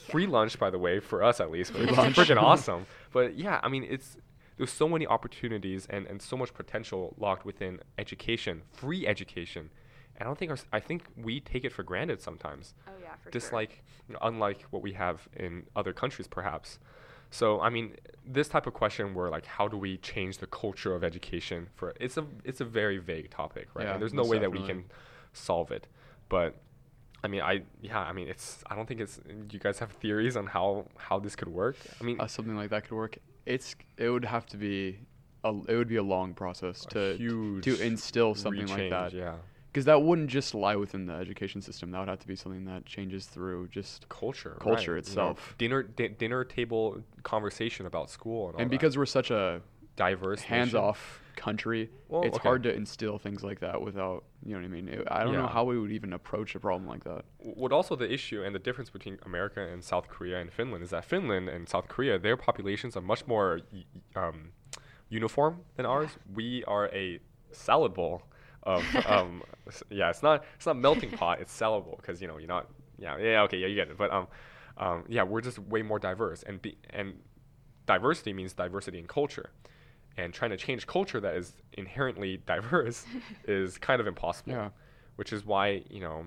[0.10, 2.86] free lunch by the way for us at least, Free which is freaking awesome.
[3.12, 4.18] But yeah, I mean it's
[4.58, 9.70] there's so many opportunities and, and so much potential locked within education, free education.
[10.16, 12.76] And I don't think our, s- I think we take it for granted sometimes.
[12.88, 13.60] Oh yeah, for just sure.
[13.60, 16.78] like you know, unlike what we have in other countries perhaps
[17.34, 17.88] so i mean
[18.26, 21.94] this type of question where like how do we change the culture of education for
[22.00, 23.86] it's a it's a very vague topic right?
[23.86, 24.86] Yeah, and there's no way that we can
[25.34, 25.88] solve it.
[26.30, 26.56] But
[27.24, 29.20] i mean i yeah i mean it's i don't think it's
[29.52, 31.78] you guys have theories on how how this could work.
[32.00, 33.18] I mean uh, something like that could work.
[33.46, 35.00] It's it would have to be
[35.44, 39.14] a it would be a long process to huge to instill something like that.
[39.14, 39.36] yeah
[39.74, 41.90] Because that wouldn't just lie within the education system.
[41.90, 45.32] That would have to be something that changes through just culture Culture right, you know,
[45.32, 45.56] itself.
[45.58, 48.72] dinner di- dinner table conversation about school and all and that.
[48.72, 49.62] because we're such a
[49.96, 52.48] diverse hands-off country, Well, it's okay.
[52.48, 54.88] hard to instill things like that without you know what I mean.
[54.90, 57.26] It- I don't know how we would even approach a problem like that.
[57.40, 60.92] what also the issue and the difference between America and South Korea and Finland is
[60.92, 63.62] that Finland and South Korea, their populations are much more
[64.16, 64.52] um,
[65.10, 66.12] uniform than ours.
[66.32, 67.20] We are a
[67.52, 68.24] salad bowl
[68.64, 69.44] of um,
[69.90, 73.18] yeah, it's not it's not melting pot, it's sellable because you know you're not yeah
[73.18, 74.28] yeah okay yeah you get it, but um,
[74.78, 77.14] um yeah we're just way more diverse and be, and
[77.86, 79.52] diversity means diversity in culture.
[80.16, 83.04] And trying to change culture that is inherently diverse
[83.48, 84.70] is kind of impossible Yeah.
[85.16, 86.26] which is why you know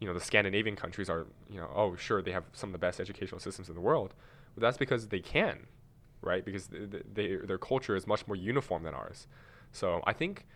[0.00, 2.78] you know the Scandinavian countries are you know oh sure they have some of the
[2.78, 4.14] best educational systems in the world
[4.54, 5.66] but that's because they can
[6.22, 9.26] right because th- th- they, their culture is much more uniform than ours
[9.72, 10.46] so I think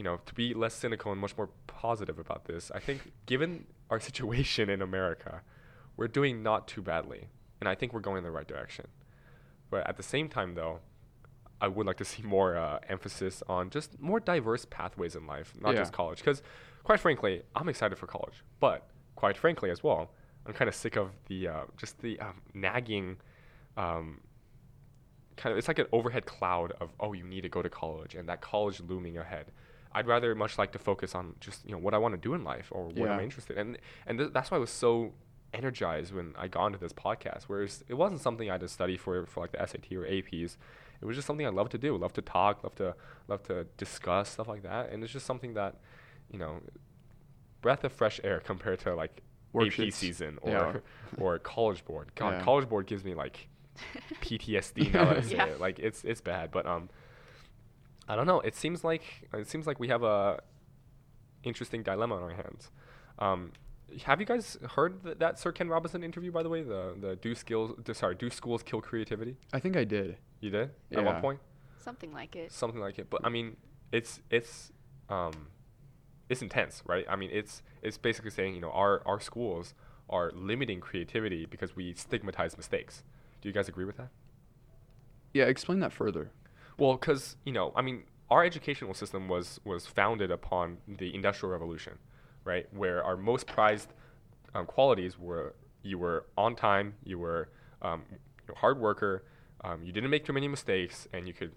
[0.00, 3.66] you know to be less cynical and much more positive about this I think given
[3.90, 5.42] our situation in America
[5.98, 7.22] we're doing not too badly
[7.60, 8.86] and I think we're going in the right direction
[9.70, 10.78] but at the same time though
[11.60, 15.52] I would like to see more uh, emphasis on just more diverse pathways in life,
[15.60, 15.80] not Yeah.
[15.80, 16.16] just college.
[16.18, 16.42] Because,
[16.84, 20.10] quite frankly, I'm excited for college, but quite frankly as well,
[20.46, 23.18] I'm kind of sick of the uh, just the um, nagging,
[23.76, 24.20] um,
[25.36, 25.58] kind of.
[25.58, 28.40] It's like an overhead cloud of oh, you need to go to college and that
[28.40, 29.46] college looming ahead.
[29.92, 32.34] I'd rather much like to focus on just you know what I want to do
[32.34, 33.12] in life or what Yeah.
[33.12, 35.12] I'm interested in, and and th- that's why I was so
[35.52, 37.44] energized when I got into this podcast.
[37.48, 40.56] Whereas it wasn't something I had to study for for like the SAT or APs.
[41.02, 42.94] It was just something I love to do, love to talk, love to
[43.26, 45.76] love to discuss stuff like that, and it's just something that,
[46.30, 46.60] you know,
[47.62, 49.22] breath of fresh air compared to like
[49.54, 49.94] AP Worksheets.
[49.94, 50.74] season or Yeah.
[51.18, 52.12] or college board.
[52.14, 52.42] God, Yeah.
[52.42, 53.48] college board gives me like
[54.20, 55.46] PTSD now that I say Yeah.
[55.46, 55.60] it.
[55.60, 56.88] Like it's it's bad, but um,
[58.10, 58.40] I don't know.
[58.40, 60.40] It seems like it seems like we have a
[61.44, 62.70] interesting dilemma on our hands.
[63.18, 63.52] Um,
[64.04, 66.32] have you guys heard th- that Sir Ken Robinson interview?
[66.32, 69.36] By the way, the the do skills, the, sorry, do schools kill creativity?
[69.52, 70.16] I think I did.
[70.40, 71.38] You did at one point,
[71.78, 72.50] Something like it.
[72.50, 73.08] something like it.
[73.10, 73.56] But I mean,
[73.92, 74.72] it's it's
[75.08, 75.46] um,
[76.28, 77.04] it's intense, right?
[77.08, 79.74] I mean, it's it's basically saying you know our our schools
[80.08, 83.04] are limiting creativity because we stigmatize mistakes.
[83.40, 84.08] Do you guys agree with that?
[85.32, 86.32] Yeah, explain that further.
[86.80, 91.52] Well, because you know, I mean, our educational system was was founded upon the Industrial
[91.52, 91.98] Revolution,
[92.44, 92.66] right?
[92.72, 93.92] Where our most prized
[94.54, 97.50] um, qualities were you were on time, you were
[97.82, 98.16] um, you
[98.48, 99.24] know, hard worker,
[99.62, 101.52] um, you didn't make too many mistakes, and you could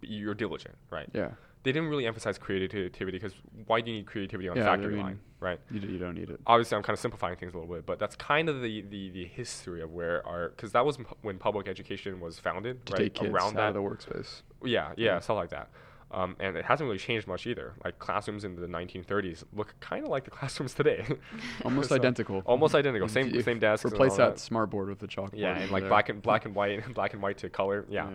[0.00, 1.08] be, you're diligent, right?
[1.12, 1.30] Yeah.
[1.64, 3.32] They didn't really emphasize creativity because
[3.66, 5.60] why do you need creativity on a Yeah, I factory mean- line, right?
[5.70, 6.40] You, d- you don't need it.
[6.46, 9.10] obviously I'm kind of simplifying things a little bit, but that's kind of the, the,
[9.10, 12.98] the history of where our because that was when public education was founded, To right?
[13.02, 14.42] take kids Around out that, of the workspace.
[14.64, 15.20] Yeah, yeah, Yeah.
[15.20, 15.68] stuff like that.
[16.10, 17.74] Um, and it hasn't really changed much either.
[17.84, 21.04] Like classrooms in the 1930s look kind of like the classrooms today.
[21.64, 22.42] Almost So- identical.
[22.46, 23.08] Almost identical.
[23.08, 23.84] Same if- same desks.
[23.84, 25.34] and Replace all that smart board with the chalkboard.
[25.38, 25.90] Yeah, and like there.
[25.90, 27.84] black and black and white, black and white to color.
[27.90, 28.08] Yeah.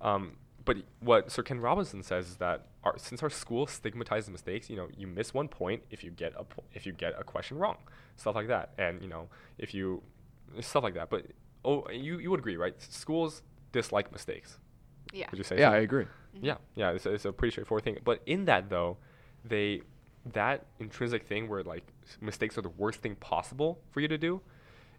[0.00, 0.32] Um,
[0.64, 4.76] but what Sir Ken Robinson says is that our, since our school stigmatizes mistakes, you
[4.76, 7.58] know, you miss one point if you get a po- if you get a question
[7.58, 7.76] wrong,
[8.16, 10.02] stuff like that, and you know, if you
[10.60, 11.10] stuff like that.
[11.10, 11.26] But
[11.64, 12.74] oh, you you would agree, right?
[12.82, 14.58] Schools dislike mistakes.
[15.12, 15.26] Yeah.
[15.30, 15.58] Would you say?
[15.58, 15.76] Yeah, so?
[15.76, 16.06] I agree.
[16.40, 17.98] Yeah, yeah, it's a, it's a pretty straightforward thing.
[18.04, 18.98] But in that though,
[19.44, 19.82] they
[20.32, 21.84] that intrinsic thing where like
[22.20, 24.40] mistakes are the worst thing possible for you to do,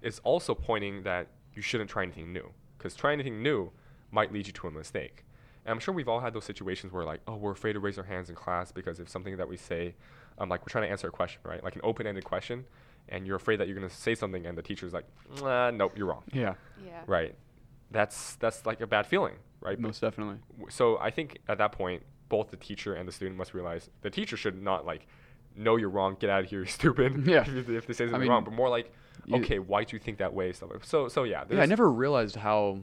[0.01, 3.71] is also pointing that you shouldn't try anything new because trying anything new
[4.11, 5.25] might lead you to a mistake.
[5.65, 7.97] And I'm sure we've all had those situations where like, oh, we're afraid to raise
[7.97, 9.93] our hands in class because if something that we say,
[10.39, 11.63] um, like we're trying to answer a question, right?
[11.63, 12.65] Like an open-ended question,
[13.09, 15.05] and you're afraid that you're gonna say something and the teacher's like,
[15.41, 16.23] nah, nope, you're wrong.
[16.33, 17.01] Yeah, Yeah.
[17.05, 17.35] Right.
[17.91, 19.77] That's that's like a bad feeling, right?
[19.79, 20.37] But- most definitely.
[20.69, 24.09] so I think at that point, both the teacher and the student must realize the
[24.09, 25.05] teacher should not like,
[25.55, 27.27] know you're wrong, get out of here, you're stupid.
[27.27, 27.41] Yeah.
[27.47, 28.93] if, if they say something mean, wrong, but more like,
[29.25, 30.53] you- okay, why do you think that way?
[30.53, 31.07] Stuff like so.
[31.09, 31.43] So yeah.
[31.49, 32.79] Yeah, I never realized how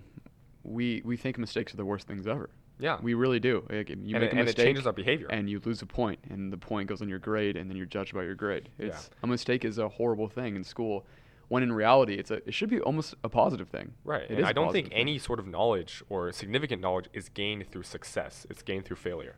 [0.62, 2.50] we we think mistakes are the worst things ever.
[2.80, 2.98] Yeah.
[3.02, 3.64] We really do.
[3.68, 5.26] Like, you and make it, a and it changes our behavior.
[5.30, 7.86] and you lose a point, and the point goes on your grade, and then you're
[7.86, 8.68] judged by your grade.
[8.78, 8.86] Yeah.
[8.86, 11.04] It's a mistake is a horrible thing in school.
[11.48, 13.92] When in reality, it's a it should be almost a positive thing.
[14.04, 14.22] Right.
[14.22, 14.98] It and is don't think thing.
[14.98, 18.46] any sort of knowledge or significant knowledge is gained through success.
[18.50, 19.36] It's gained through failure.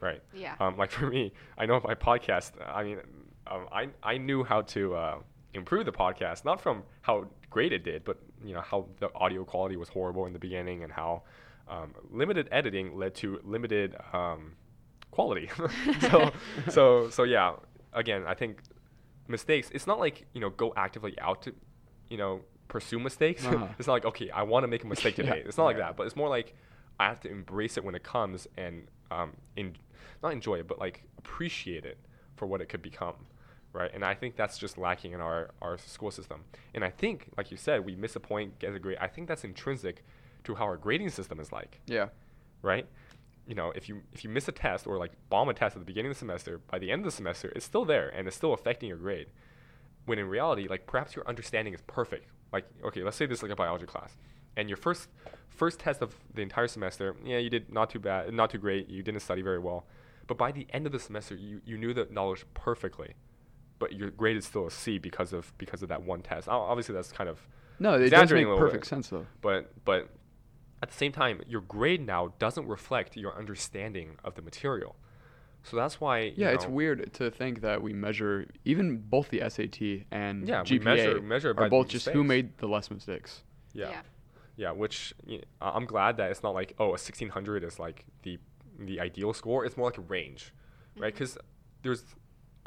[0.00, 0.22] Right.
[0.34, 0.54] Yeah.
[0.60, 2.52] Um, like for me, I know my podcast.
[2.66, 2.98] I mean,
[3.46, 5.18] um, I I knew how to uh,
[5.54, 9.44] improve the podcast, not from how great it did, but you know how the audio
[9.44, 11.22] quality was horrible in the beginning, and how
[11.68, 14.52] um, limited editing led to limited um,
[15.10, 15.50] quality.
[16.10, 16.30] so
[16.68, 17.54] so so yeah.
[17.92, 18.62] Again, I think
[19.30, 19.70] mistakes.
[19.72, 21.54] It's not like you know go actively out to
[22.08, 23.44] you know pursue mistakes.
[23.44, 23.66] Uh-huh.
[23.78, 25.24] it's not like okay, I want to make a mistake Yeah.
[25.24, 25.42] today.
[25.46, 26.54] It's not like that, but it's more like
[26.98, 29.74] I have to embrace it when it comes and um, in,
[30.22, 31.98] not enjoy it, but like appreciate it
[32.36, 33.14] for what it could become,
[33.72, 33.90] right?
[33.92, 36.44] And I think that's just lacking in our our school system.
[36.74, 38.98] And I think, like you said, we miss a point, get a grade.
[39.00, 40.04] I think that's intrinsic
[40.44, 42.08] to how our grading system is like, Yeah.
[42.62, 42.86] right?
[43.50, 45.80] You know, if you if you miss a test or like bomb a test at
[45.80, 48.28] the beginning of the semester, by the end of the semester, it's still there and
[48.28, 49.26] it's still affecting your grade.
[50.06, 52.26] When in reality, like perhaps your understanding is perfect.
[52.52, 54.16] Like, okay, let's say this is like a biology class,
[54.56, 55.08] and your first
[55.48, 58.88] first test of the entire semester, yeah, you did not too bad, not too great.
[58.88, 59.84] You didn't study very well,
[60.28, 63.14] but by the end of the semester, you, you knew the knowledge perfectly,
[63.80, 66.46] but your grade is still a C because of because of that one test.
[66.48, 67.40] Obviously, that's kind of
[67.80, 68.88] No, it does make perfect bit.
[68.88, 69.26] sense though.
[69.40, 70.08] but but
[70.82, 74.96] at the same time, your grade now doesn't reflect your understanding of the material.
[75.62, 79.40] So that's why you Yeah, it's weird to think that we measure even both the
[79.48, 83.42] SAT and Yeah, we GPA measure- measure are both just who made the less mistakes.
[83.74, 83.90] Yeah.
[83.90, 84.02] Yeah.
[84.56, 85.14] Yeah, which
[85.60, 88.38] I'm glad that it's not like oh a 1600 is like the
[88.78, 89.64] the ideal score.
[89.66, 90.52] It's more like a range,
[90.96, 91.12] right?
[91.12, 91.16] Mhm.
[91.16, 91.38] Because
[91.82, 92.04] there's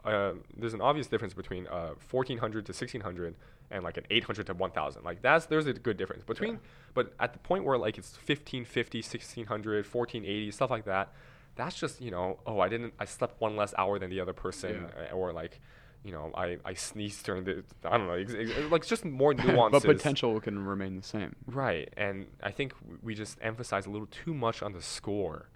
[0.05, 3.36] uh, there's an obvious difference between uh, 1400 to 1600
[3.74, 5.03] and like an 800 to 1000.
[5.03, 6.59] Like that's there's a good difference between.
[6.93, 11.11] But at the point where like it's 1550, 1600, 1480, stuff like that,
[11.55, 14.34] that's just you know oh I didn't I slept one less hour than the other
[14.34, 15.11] person Yeah.
[15.11, 15.59] uh, or like.
[16.05, 19.34] You know, I, I sneezed during the I don't know, ex- ex- like just more
[19.45, 19.86] nuances.
[19.86, 21.34] but potential can remain the same.
[21.47, 25.47] Right, and I think we just emphasize a little too much on the score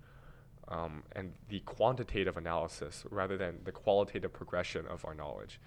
[0.69, 5.59] um, and the quantitative analysis rather than the qualitative progression of our knowledge.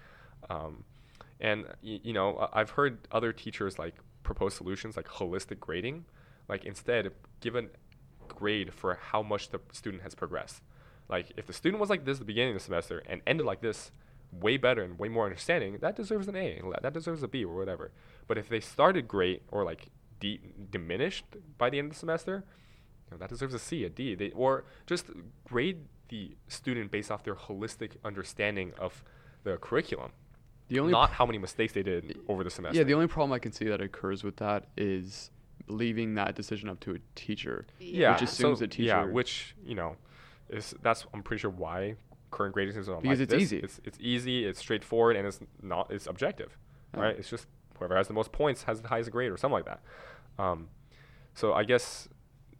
[0.49, 0.83] Um,
[1.41, 6.05] and you know, I've heard other teachers like propose solutions like holistic grading,
[6.47, 7.63] like instead give a
[8.27, 10.61] grade for how much the student has progressed.
[11.09, 13.45] Like if the student was like this at the beginning of the semester and ended
[13.45, 13.91] like this,
[14.31, 17.55] way better and way more understanding, that deserves an A, That deserves a B or
[17.55, 17.91] whatever.
[18.27, 19.87] But if they started great or like
[20.19, 20.39] de-
[20.69, 21.25] diminished
[21.57, 22.45] by the end of the semester,
[23.05, 24.15] you know, that deserves a C, a D.
[24.15, 25.07] They, or just
[25.43, 29.03] grade the student based off their holistic understanding of
[29.43, 30.11] the curriculum,
[30.71, 32.77] The only not how many mistakes they did over the semester.
[32.77, 35.29] Yeah, the only problem I can see that occurs with that is
[35.67, 37.65] leaving that decision up to a teacher.
[37.79, 39.95] yeah, which assumes so, the Yeah, teacher- which you know,
[40.49, 41.95] is that's I'm pretty sure why
[42.31, 43.41] current grading systems are Because like it's this.
[43.43, 43.57] easy.
[43.57, 44.45] It's it's easy.
[44.45, 45.91] It's straightforward, and it's not.
[45.91, 46.57] It's objective,
[46.93, 47.01] Yeah.
[47.01, 47.15] right?
[47.17, 47.47] It's just
[47.77, 49.81] whoever has the most points has the highest grade, or something like that.
[50.41, 50.69] Um,
[51.33, 52.07] so I guess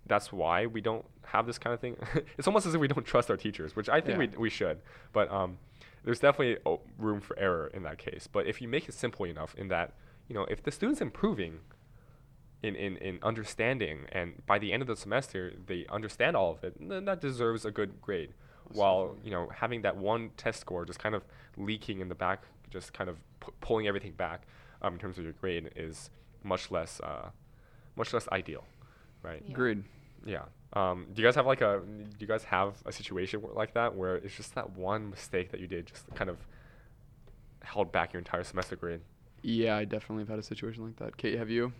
[0.05, 1.95] that's why we don't have this kind of thing.
[2.37, 4.27] it's almost as if we don't trust our teachers, which I think Yeah.
[4.33, 4.81] we we should.
[5.13, 5.57] But um,
[6.03, 6.57] there's definitely
[6.97, 8.27] room for error in that case.
[8.31, 9.93] But if you make it simple enough, in that
[10.27, 11.59] you know, if the student's improving
[12.63, 16.63] in, in, in understanding and by the end of the semester they understand all of
[16.63, 18.33] it, then that deserves a good grade.
[18.73, 21.23] While you know having that one test score just kind of
[21.57, 24.43] leaking in the back, just kind of pu- pulling everything back
[24.81, 26.09] um, in terms of your grade is
[26.43, 27.29] much less uh,
[27.97, 28.63] much less ideal,
[29.23, 29.43] right?
[29.45, 29.51] Yeah.
[29.51, 29.83] Agreed.
[30.25, 30.43] Yeah.
[30.73, 33.73] Um, do you guys have like a do you guys have a situation where, like
[33.73, 36.37] that where it's just that one mistake that you did just kind of
[37.63, 39.01] held back your entire semester grade?
[39.43, 41.17] Yeah, I definitely have had a situation like that.
[41.17, 41.73] Kate, have you?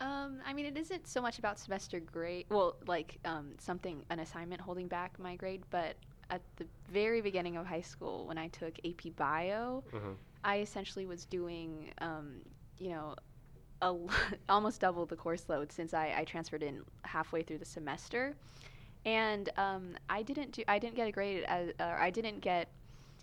[0.00, 2.46] Um, I mean, it isn't so much about semester grade.
[2.50, 5.96] Well, like um, something, an assignment holding back my grade, but
[6.30, 10.12] at the very beginning of high school, when I took AP Bio, Mm-hmm.
[10.44, 12.40] I essentially was doing, um,
[12.78, 13.14] you know,
[13.82, 14.08] a l-
[14.48, 18.34] almost double the course load since I, I transferred in halfway through the semester,
[19.04, 22.68] and um, I didn't do I didn't get a grade as, or I didn't get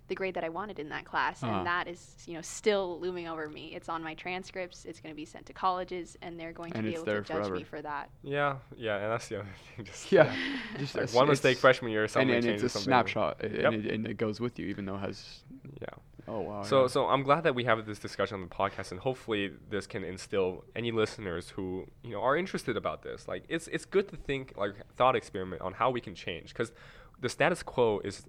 [0.09, 1.57] the grade that I wanted in that class, Uh-huh.
[1.59, 3.73] and that is you know still looming over me.
[3.75, 4.85] It's on my transcripts.
[4.85, 7.27] It's going to be sent to colleges, and they're going to be able to judge
[7.27, 7.55] forever.
[7.55, 8.09] me for that.
[8.23, 9.85] Yeah, yeah, and that's the other thing.
[9.85, 10.33] Just Yeah,
[10.79, 12.89] just like one mistake freshman year, And, something and changes it's a something.
[12.89, 13.53] snapshot, Yep.
[13.73, 15.43] and, it, and it goes with you, even though it has.
[15.79, 15.87] Yeah.
[16.29, 16.63] Oh wow.
[16.63, 16.87] So, yeah.
[16.87, 20.03] so I'm glad that we have this discussion on the podcast, and hopefully this can
[20.03, 23.27] instill any listeners who you know are interested about this.
[23.27, 26.71] Like, it's it's good to think like thought experiment on how we can change, because
[27.19, 28.27] the status quo is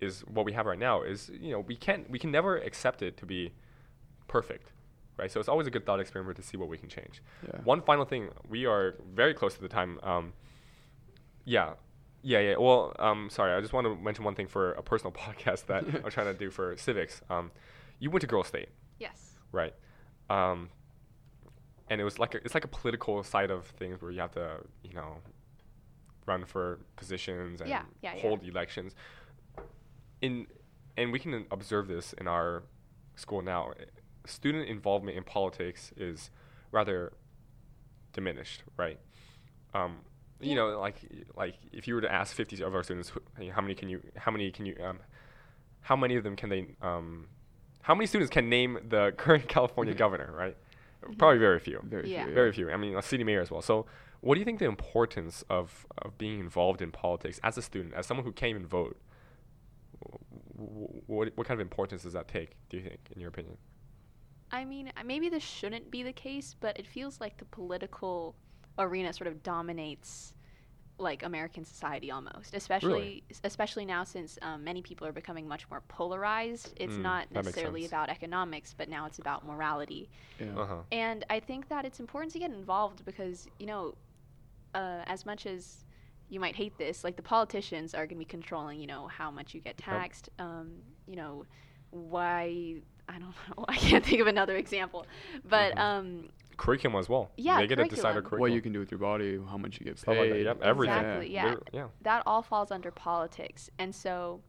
[0.00, 1.02] is what we have right now.
[1.02, 3.52] Is you know we can't we can never accept it to be
[4.26, 4.72] perfect,
[5.16, 5.30] right?
[5.30, 7.22] So it's always a good thought experiment to see what we can change.
[7.46, 7.60] Yeah.
[7.64, 10.00] One final thing, we are very close to the time.
[10.02, 10.32] Um,
[11.44, 11.74] yeah,
[12.22, 12.54] yeah, yeah.
[12.58, 15.84] Well, um, sorry, I just want to mention one thing for a personal podcast that
[16.04, 17.20] I'm trying to do for civics.
[17.30, 17.50] Um,
[17.98, 18.68] you went to Girl State.
[18.98, 19.34] Yes.
[19.52, 19.74] right?
[20.28, 20.68] Um,
[21.88, 24.30] and it was like a, it's like a political side of things where you have
[24.32, 25.16] to you know
[26.26, 28.22] run for positions and Yeah, yeah, yeah.
[28.22, 28.94] hold elections.
[30.20, 30.46] In
[30.96, 32.62] and we can observe this in our
[33.16, 33.72] school now.
[34.26, 36.30] Student involvement in politics is
[36.70, 37.12] rather
[38.12, 39.00] diminished, right?
[39.72, 39.98] Um,
[40.40, 40.56] you Yeah.
[40.56, 40.96] know, like
[41.36, 43.12] like if you were to ask 50 of our students,
[43.52, 44.98] how many can you, how many can you, um,
[45.82, 47.28] how many of them can they, um,
[47.82, 50.56] how many students can name the current California governor, right?
[51.18, 51.80] Probably very few.
[51.82, 52.24] Very Yeah.
[52.24, 52.34] few.
[52.34, 52.70] Very few.
[52.70, 53.62] I mean, a city mayor as well.
[53.62, 53.86] So,
[54.20, 57.94] what do you think the importance of, of being involved in politics as a student,
[57.94, 58.98] as someone who can't even vote?
[61.06, 63.56] What, what kind of importance does that take, do you think, in your opinion?
[64.52, 68.34] I mean, uh, maybe this shouldn't be the case, but it feels like the political
[68.80, 70.34] arena sort of dominates
[70.98, 75.82] like American society almost, especially especially now since um, many people are becoming much more
[75.88, 76.74] polarized.
[76.76, 80.10] It's Mm, not necessarily about economics, but now it's about morality.
[80.38, 80.56] Yeah.
[80.56, 80.82] Uh huh.
[80.92, 83.94] And I think that it's important to get involved because, you know,
[84.74, 85.84] uh, as much as
[86.28, 89.30] you might hate this, like the politicians are going to be controlling, you know, how
[89.30, 91.44] much you get taxed, um, you know,
[91.90, 92.76] why,
[93.08, 95.06] I don't know, I can't think of another example.
[95.44, 95.78] But, Mhm.
[95.78, 96.28] um,
[96.60, 97.30] Curriculum as well.
[97.36, 98.22] Yeah, They get to decide our curriculum.
[98.22, 98.40] curriculum.
[98.42, 100.42] What you can do with your body, how much you get Stuff like that.
[100.42, 100.96] Yep, everything.
[100.98, 101.44] Exactly, yeah.
[101.46, 101.86] Liter- yeah.
[102.02, 103.70] that all falls under politics.
[103.78, 104.40] And so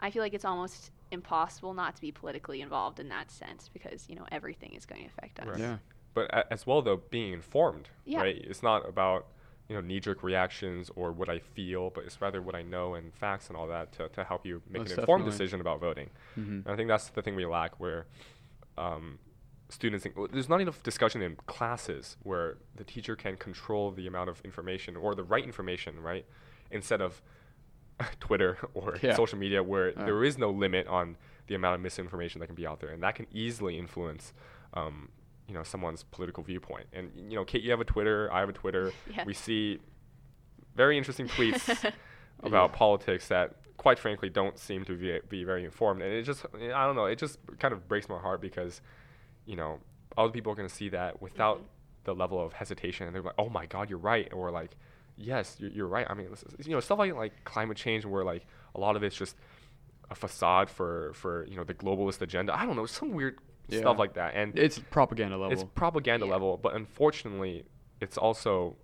[0.00, 4.08] I feel like it's almost impossible not to be politically involved in that sense because,
[4.08, 5.46] you know, everything is going to affect us.
[5.48, 5.58] Right.
[5.58, 5.76] Yeah.
[6.14, 8.20] But a- as well, though, being informed, Yeah.
[8.20, 8.36] right?
[8.36, 9.26] It's not about
[9.68, 13.14] you know knee-jerk reactions or what I feel, but it's rather what I know and
[13.14, 15.44] facts and all that to, to help you make Most an informed definitely.
[15.44, 16.10] decision about voting.
[16.34, 18.06] hmm And I think that's the thing we lack, where
[18.76, 19.18] um,
[19.72, 24.06] students think well, there's not enough discussion in classes where the teacher can control the
[24.06, 26.24] amount of information or the right information, right?
[26.70, 27.22] Instead of
[28.20, 29.14] Twitter or Yeah.
[29.16, 30.04] social media, where Uh.
[30.04, 31.16] there is no limit on
[31.46, 34.32] the amount of misinformation that can be out there, and that can easily influence.
[34.74, 35.08] Um,
[35.48, 38.48] you know someone's political viewpoint, and you know, Kate, you have a Twitter, I have
[38.48, 38.92] a Twitter.
[39.14, 39.24] Yeah.
[39.24, 39.80] We see
[40.74, 41.92] very interesting tweets
[42.42, 46.46] about politics that quite frankly don't seem to be, be very informed and it just
[46.54, 48.80] i don't know it just kind of breaks my heart because
[49.46, 49.78] you know
[50.16, 51.64] other people are going to see that without Mhm.
[52.04, 54.72] the level of hesitation and they're like oh my god you're right or like
[55.16, 58.04] yes you're, you're right i mean this is- you know stuff like like climate change
[58.04, 59.36] where like a lot of it's just
[60.10, 63.38] a facade for for you know the globalist agenda i don't know some weird
[63.70, 65.52] stuff like that and It's propaganda level.
[65.52, 66.32] it's propaganda Yeah.
[66.32, 67.64] level, but unfortunately,
[68.00, 68.76] it's also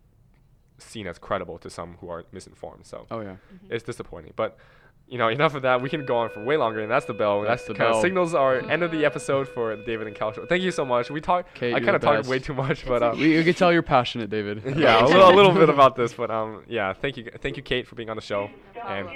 [0.78, 2.86] seen as credible to some who are misinformed.
[2.86, 3.32] So oh yeah.
[3.52, 3.72] Mm-hmm.
[3.74, 4.32] it's disappointing.
[4.36, 4.56] But
[5.08, 5.80] you know, enough of that.
[5.80, 7.42] We can go on for way longer, and that's the bell.
[7.42, 8.00] That's That's, the bell.
[8.02, 10.44] signals our end of the episode for David and Cal show.
[10.46, 11.10] Thank you so much.
[11.10, 11.54] We talked.
[11.54, 13.82] Kate, I kind of talked way too much, but um, we, we can tell you're
[13.82, 14.62] passionate, David.
[14.76, 16.92] yeah, a little, a little bit about this, but um, yeah.
[16.92, 18.50] Thank you, thank you, Kate, for being on the show.
[18.86, 19.08] And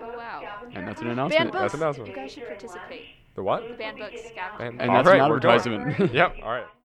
[0.00, 0.42] Oh, wow.
[0.74, 1.52] And that's an Band announcement.
[1.52, 1.62] books.
[1.62, 2.08] That's an announcement.
[2.10, 3.02] You guys should participate.
[3.34, 3.68] the what?
[3.68, 4.64] The banned books scavenger.
[4.64, 6.12] And, And that's an right, we're advertisement.
[6.14, 6.36] yep.
[6.42, 6.66] All right.